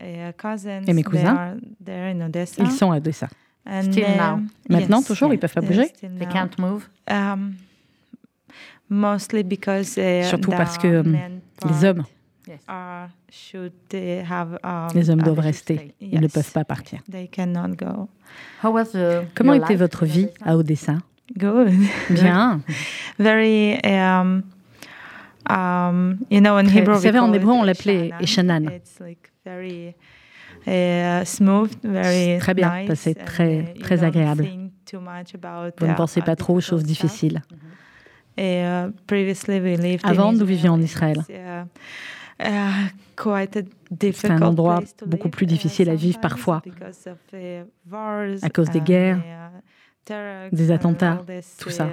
[0.00, 1.28] uh, cousins, Et mes they cousins.
[1.28, 2.62] are there in Odessa.
[2.62, 3.28] ils sont à Odessa.
[3.66, 4.40] And, Still um, now.
[4.68, 5.88] Maintenant, yes, toujours, ils peuvent pas bouger?
[6.02, 6.86] They can't move?
[7.10, 7.54] Um,
[8.90, 12.04] mostly because uh, Surtout the parce que, men Les hommes,
[12.68, 15.94] are- should have, um, les hommes doivent rester.
[16.00, 16.32] Ils ne Yes.
[16.32, 17.00] peuvent pas partir.
[17.10, 18.08] They cannot go.
[18.62, 20.44] How was the, Comment your était life votre in vie Odessa?
[20.50, 20.98] à Odessa?
[21.38, 21.72] Good.
[22.10, 22.60] Bien.
[23.18, 24.42] Very, um,
[25.48, 28.64] um, you know, in Hebrew, vous savez, en hébreu, on l'appelait Eshanan.
[28.66, 28.76] Eshanan.
[28.76, 29.94] It's like very
[30.66, 34.48] uh, smooth, very Très bien, nice, c'est très- très agréable.
[34.92, 37.42] Vous ne pensez pas trop aux choses difficiles.
[38.36, 41.18] Uh, previously, we lived in Avant, nous vivions en Israël.
[41.28, 41.64] uh,
[42.42, 46.60] uh, C'est un endroit beaucoup plus uh, difficile à vivre parfois
[48.42, 49.20] à cause des guerres,
[50.50, 51.22] des attentats,
[51.58, 51.88] tout ça.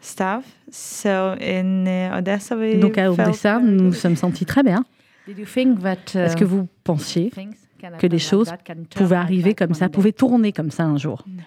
[0.00, 0.44] stuff.
[0.70, 1.84] So in
[2.16, 4.84] Odessa, we Donc à Odessa, nous nous sommes sentis très bien.
[5.26, 8.52] Did you think that, Est-ce que vous pensiez que like choses
[8.94, 9.94] pouvaient like arriver that comme ça, one day?
[9.94, 11.24] pouvaient tourner comme ça un jour?
[11.26, 11.42] No,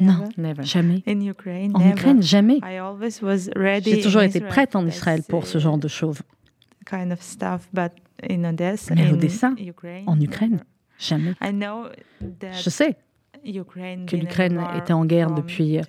[0.00, 0.28] Non, never.
[0.36, 0.62] Never.
[0.64, 1.02] jamais.
[1.06, 1.80] In Ukraine, En.
[1.90, 2.58] Ukraine, jamais.
[2.64, 5.58] I always was ready J'ai toujours in été Israel prête for en Israël pour ce
[5.58, 6.20] genre de choses.
[6.84, 7.92] kind of stuff, but
[8.28, 10.60] in Odessa, Mais Odessa, Ukraine, En Ukraine,
[10.98, 11.34] jamais.
[11.42, 11.86] I know
[12.40, 12.96] that Je sais
[13.44, 15.82] Ukraine que l'Ukraine war était en guerre depuis euh,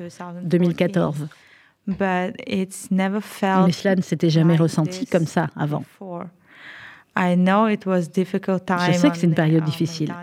[0.44, 1.28] 2014, 2014.
[1.88, 5.84] But it's never felt Mais cela ne s'était jamais like ressenti comme ça avant.
[7.18, 10.14] Je sais que c'est une période uh, difficile.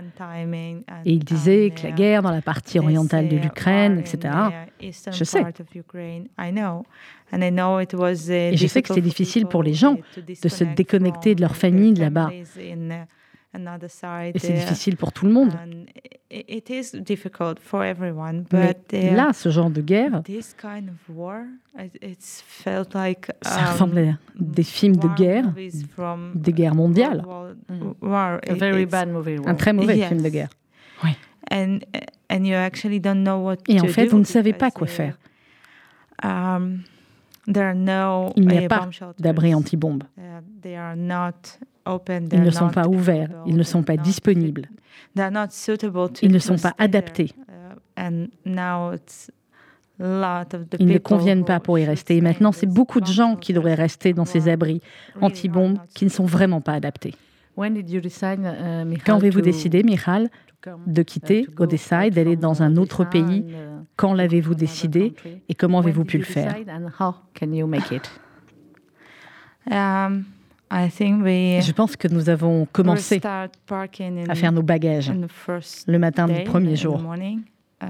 [1.04, 4.34] Et il disait que la guerre dans la partie orientale de l'Ukraine, etc.
[5.10, 5.42] Je sais.
[5.42, 5.52] uh,
[8.52, 11.92] Et je sais que for difficile pour les gens de se déconnecter de leur famille
[11.92, 12.30] de là-bas.
[12.32, 13.56] uh,
[14.34, 15.52] Et c'est difficile pour tout le monde.
[16.48, 20.88] It is difficult for everyone, Mais but uh, là, ce genre de guerre, this kind
[20.88, 21.42] of war,
[21.78, 26.32] it, it's felt like ça um, ressemblait à des films de war guerre, movies from
[26.34, 27.22] des guerres mondiales.
[27.68, 27.92] Mm.
[28.02, 28.40] War.
[28.48, 29.36] A It- very it's- bad movie.
[29.46, 30.08] Un très mauvais Yes.
[30.08, 30.50] film de guerre.
[31.50, 31.80] And
[32.30, 34.70] and you actually don't know what Et to en fait, do vous ne savez pas
[34.70, 35.18] quoi faire.
[36.22, 36.84] Um,
[37.52, 40.04] there are no Il n'y a pas d'abri anti-bombe.
[40.16, 40.40] Uh,
[42.32, 44.68] Ils ne sont pas ouverts, ils ne sont pas disponibles.
[45.16, 47.30] Ils ne sont pas adaptés.
[47.98, 48.26] Uh,
[50.78, 52.16] Ils ne conviennent pas pour y rester.
[52.16, 54.80] Et maintenant, c'est beaucoup de gens qui devraient rester dans ces abris
[55.20, 57.14] anti-bombes qui ne sont vraiment pas adaptés.
[57.56, 60.28] Uh, Michal, Quand avez-vous décidé, Michal,
[60.86, 64.56] de uh, quitter Odessa et d'aller dans uh, un autre pays and, uh, Quand l'avez-vous
[64.56, 65.14] décidé
[65.48, 66.56] et comment avez-vous pu le faire?
[70.70, 73.48] Je pense que nous avons commencé à
[74.34, 75.12] faire nos bagages
[75.86, 77.00] le matin du premier jour,
[77.82, 77.86] uh,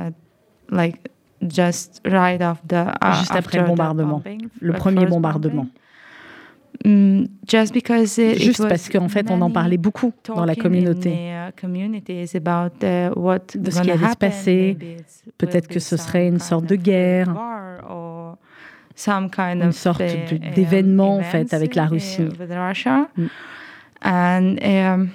[0.72, 0.92] uh,
[3.18, 4.22] Juste après le bombardement,
[4.60, 5.66] le premier bombardement.
[6.84, 7.24] Mm,
[8.36, 11.10] Juste parce qu'en fait, on en parlait beaucoup dans la communauté.
[11.12, 11.52] uh,
[13.54, 14.76] De ce qui allait se passer.
[15.38, 17.28] Peut-être que ce serait une sorte de guerre,
[18.94, 22.22] some kind une of, sorte um, d'événement en fait avec la Russie.
[22.22, 23.08] with Russia.
[23.16, 23.26] Mm.
[24.02, 25.08] And um,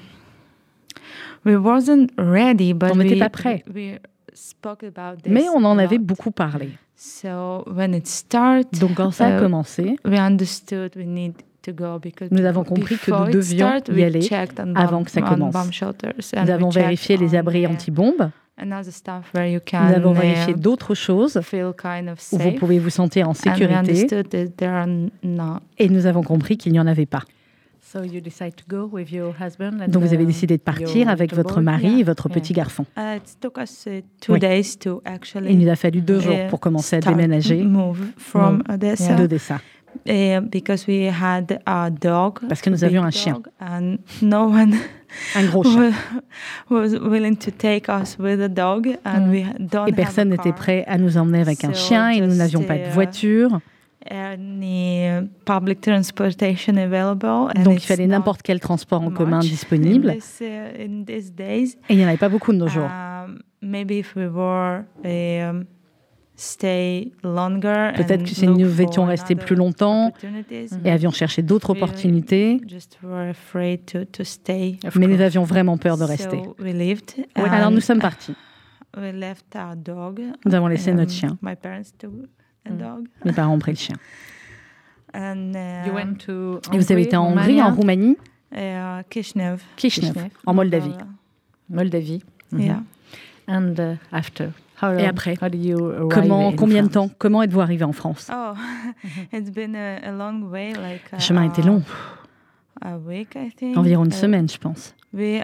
[1.45, 3.63] we wasn't ready, but On n'était we, pas prêts.
[3.73, 3.99] we
[4.33, 6.71] spoke about this Mais on en avait beaucoup parlé.
[6.95, 11.71] So when it started, Donc quand ça a uh, commencé, we understood we need to
[11.71, 14.27] go because Nous avons compris que nous devions y we aller
[14.75, 15.55] avant bomb- que ça commence.
[15.81, 20.19] nous we avons vérifié les abris anti-bombes, another stuff where you can nous avons uh,
[20.19, 24.07] vérifié d'autres choses feel kind of où vous pouvez vous sentir en sécurité
[25.77, 27.23] et nous avons compris qu'il n'y en avait pas.
[27.91, 30.61] So you decide to go with your husband and, Donc vous avez uh, décidé de
[30.61, 32.85] partir avec votre mari et votre petit garçon.
[32.95, 34.39] Uh, uh, Oui.
[35.49, 37.65] Il nous a fallu deux jours uh, pour commencer à déménager
[39.17, 39.59] d'Odessa.
[40.07, 42.39] Uh, because we had a dog.
[42.47, 43.33] Parce que nous avions un chien.
[43.33, 44.73] dog, And no one
[45.35, 45.91] Un gros chien.
[46.69, 49.31] wa- was willing to take us with a dog, and Mm.
[49.31, 52.35] we ha- don't Et personne n'était prêt à nous emmener avec un chien et nous
[52.35, 53.59] n'avions pas de uh, voiture.
[54.09, 55.05] Any
[55.45, 60.09] public transportation available, and Donc il fallait n'importe quel transport en commun disponible.
[60.09, 61.77] In this, uh, in these days.
[61.89, 62.85] Et il n'y en avait pas beaucoup de nos jours.
[62.89, 65.65] Um, maybe if we were um,
[66.39, 70.13] Peut-être and que si nous étions restés plus longtemps
[70.85, 74.79] et avions cherché d'autres we opportunités, just were afraid to, to stay.
[74.95, 76.41] mais nous avions vraiment peur de rester.
[77.35, 78.35] Alors and nous sommes partis.
[78.97, 80.19] We left our dog.
[80.45, 81.37] Nous avons laissé notre um, chien.
[82.69, 83.07] Dog.
[83.23, 83.95] Mes parents ont pris le chien.
[85.13, 85.53] And,
[85.85, 88.15] You uh, went to Et vous avez été en Hongrie, en Roumanie,
[88.55, 89.63] uh, Kishinev.
[90.45, 90.93] En Moldavie.
[91.67, 92.21] Moldavie.
[93.47, 94.51] And uh, after,
[94.81, 97.09] how Et long- après how did you arrive Comment, in combien de France?
[97.09, 98.27] temps Comment êtes-vous arrivé en France?
[98.33, 98.53] Oh,
[99.33, 101.81] it's been a, a long way, like Le chemin était uh, long,
[102.81, 103.77] a week, I think.
[103.77, 104.93] environ une Uh, semaine, je pense.
[105.13, 105.41] We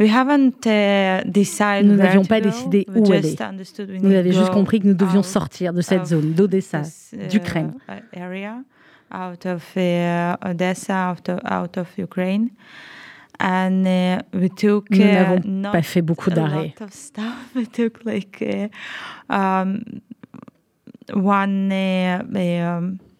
[0.00, 1.86] we haven't uh, decided.
[1.90, 3.50] Nous where n'avions pas décidé We où just aller.
[3.50, 6.06] understood we Nous need avions juste compris que nous devions out sortir de cette of
[6.06, 7.74] zone, d'Odessa, this, d'Ukraine.
[8.12, 8.62] area,
[9.12, 9.62] out of
[10.44, 12.50] Odessa, out of, out of Ukraine,
[13.40, 14.90] and uh, we took.
[14.90, 16.74] Nous uh, n'avons pas fait beaucoup a d'arrêts.
[16.80, 17.24] lot of stuff.
[17.54, 19.64] We took like uh,
[21.14, 22.22] one uh,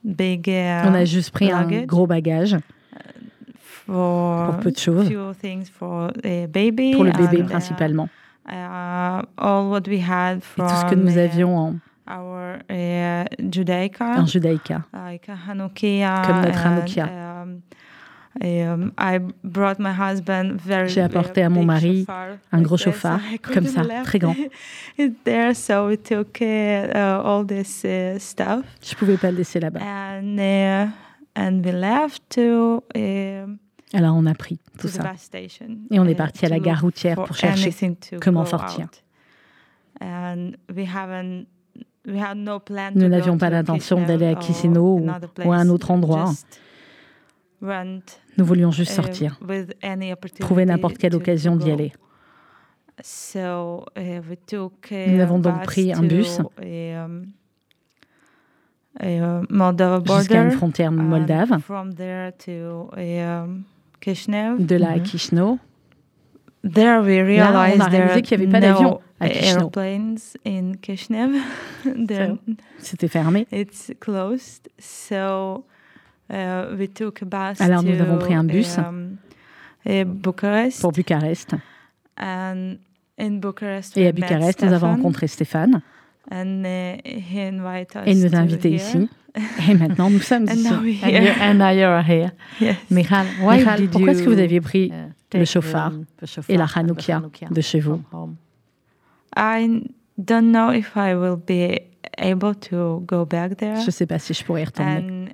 [0.04, 0.48] big.
[0.48, 2.56] Uh, On a juste pris un gros bagage
[3.62, 6.92] for, pour peu de choses, few things for a baby.
[6.94, 8.08] pour le bébé uh, principalement.
[8.48, 11.74] uh, all what we had Et from tout ce que nous uh, avions en,
[12.06, 14.82] our uh, Judaica, en judaïka.
[14.92, 17.04] Comme notre Hanoukia.
[17.04, 17.62] um, um, I brought my husband
[18.06, 18.27] very.
[20.86, 22.06] J'ai apporté à mon mari
[22.52, 24.34] un gros chauffard, comme ça, très grand.
[24.98, 25.54] uh, uh,
[28.82, 29.80] Je pouvais pas le laisser là-bas.
[29.80, 30.88] uh,
[31.36, 31.62] um
[33.94, 35.12] Alors on a pris to tout ça.
[35.90, 37.72] Et on est parti à la gare routière pour chercher
[38.20, 38.86] comment sortir.
[42.94, 45.00] Nous n'avions pas l'intention d'aller à Chisinau
[45.44, 46.32] ou, à un autre endroit.
[47.60, 51.92] Nous voulions juste uh, sortir, trouver opportunity n'importe quelle occasion d'y aller.
[53.34, 53.40] Uh,
[53.96, 57.32] we took Nous avons donc pris un bus um,
[59.50, 61.58] Moldova jusqu'à une frontière and moldave.
[61.60, 63.64] From there to um,
[64.00, 64.64] Kishinev.
[64.64, 65.04] De là à Mhm.
[65.06, 65.58] Chisinau,
[66.62, 69.70] There we Là, on realized a réalisé qu'il y avait pas d'avion à Chisinau.
[72.78, 73.46] c'était fermé.
[76.30, 79.16] Alors, nous avons pris un bus um,
[79.86, 80.80] uh, Bucharest.
[80.80, 81.54] pour Bucarest.
[82.20, 82.76] And
[83.18, 85.80] in Bucharest, Et we à met Bucarest, nous avons rencontré Stéphane
[86.30, 86.62] And
[87.04, 88.76] he invited us et il nous a invités here.
[88.76, 89.08] ici.
[89.68, 90.68] Et maintenant, nous sommes And ici.
[90.68, 91.22] And, here.
[91.22, 92.32] you, and now you're here.
[92.60, 92.76] Yes.
[92.90, 95.92] Michal, why Michal, did pourquoi est-ce que vous aviez pris uh, le chauffard
[96.48, 98.36] et la Hanoukia de chez vous from home?
[99.36, 99.84] I
[100.18, 101.80] don't know if I will be
[102.18, 103.80] able to go back there.
[103.80, 105.28] Je ne sais pas si je pourrais y retourner.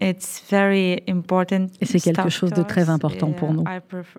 [0.00, 1.68] It's very important.
[1.80, 3.64] Et c'est quelque chose de très important pour nous.
[3.64, 4.18] Prefer,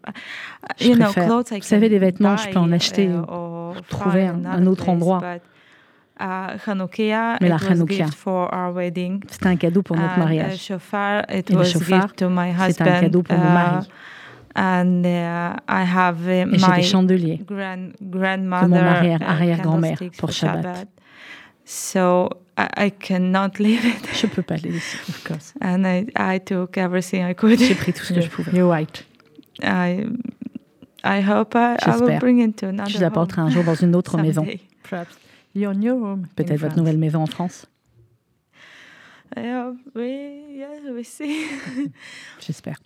[0.80, 1.28] Je préfère-
[1.60, 4.90] vous savez, les vêtements, je peux en buy, acheter uh, ou trouver un- un autre
[4.90, 5.22] endroit.
[6.20, 6.26] uh,
[7.40, 8.06] Mais la Hanoukia.
[9.30, 10.72] C'était un cadeau pour notre uh, mariage.
[11.30, 13.88] Et le chauffard, c'est un cadeau pour mon uh, mari.
[14.56, 17.78] And uh, I have uh, Et j'ai my des chandeliers grand,
[18.40, 20.88] mon arrière- uh, arrière-grand-mère pour Shabbat.
[21.64, 24.08] So I, I cannot leave it.
[24.16, 24.97] Je ne peux pas les laisser.
[25.10, 25.53] Of course.
[25.62, 27.60] And I, I took everything I could.
[27.60, 28.51] J'ai pris tout ce que je Yeah, pouvais.
[28.58, 29.05] You're right.
[29.62, 30.08] I,
[31.03, 33.64] I hope I, I will bring it to another Je les apporterai un home jour
[33.64, 34.45] dans une autre maison.
[35.55, 36.24] your new room.
[36.24, 36.78] in Peut-être votre France.
[36.78, 37.66] nouvelle maison en France.
[39.36, 41.45] I hope we, yes, we see.
[42.39, 42.78] J'espère.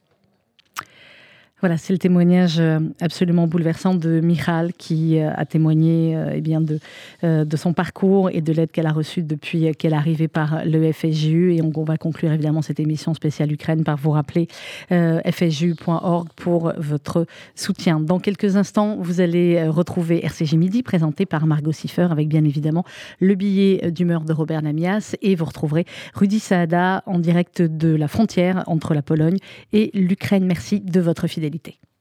[1.62, 6.42] Voilà, c'est le témoignage euh, absolument bouleversant de Michal qui euh, a témoigné euh, eh
[6.42, 6.80] bien de,
[7.22, 10.92] de son parcours et de l'aide qu'elle a reçue depuis qu'elle est arrivée par le
[10.92, 11.54] FSJU.
[11.54, 14.48] Et on, va conclure évidemment cette émission spéciale Ukraine par vous rappeler
[14.92, 18.00] euh, fsju.org pour votre soutien.
[18.00, 22.86] Dans quelques instants, vous allez retrouver RCJ Midi présenté par Margot Siffer avec bien évidemment
[23.20, 25.86] le billet d'humeur de Robert Namias et vous retrouverez
[26.16, 29.38] Rudy Saada en direct de la frontière entre la Pologne
[29.74, 30.46] et l'Ukraine.
[30.46, 31.82] Merci de votre fidélité d'actualité.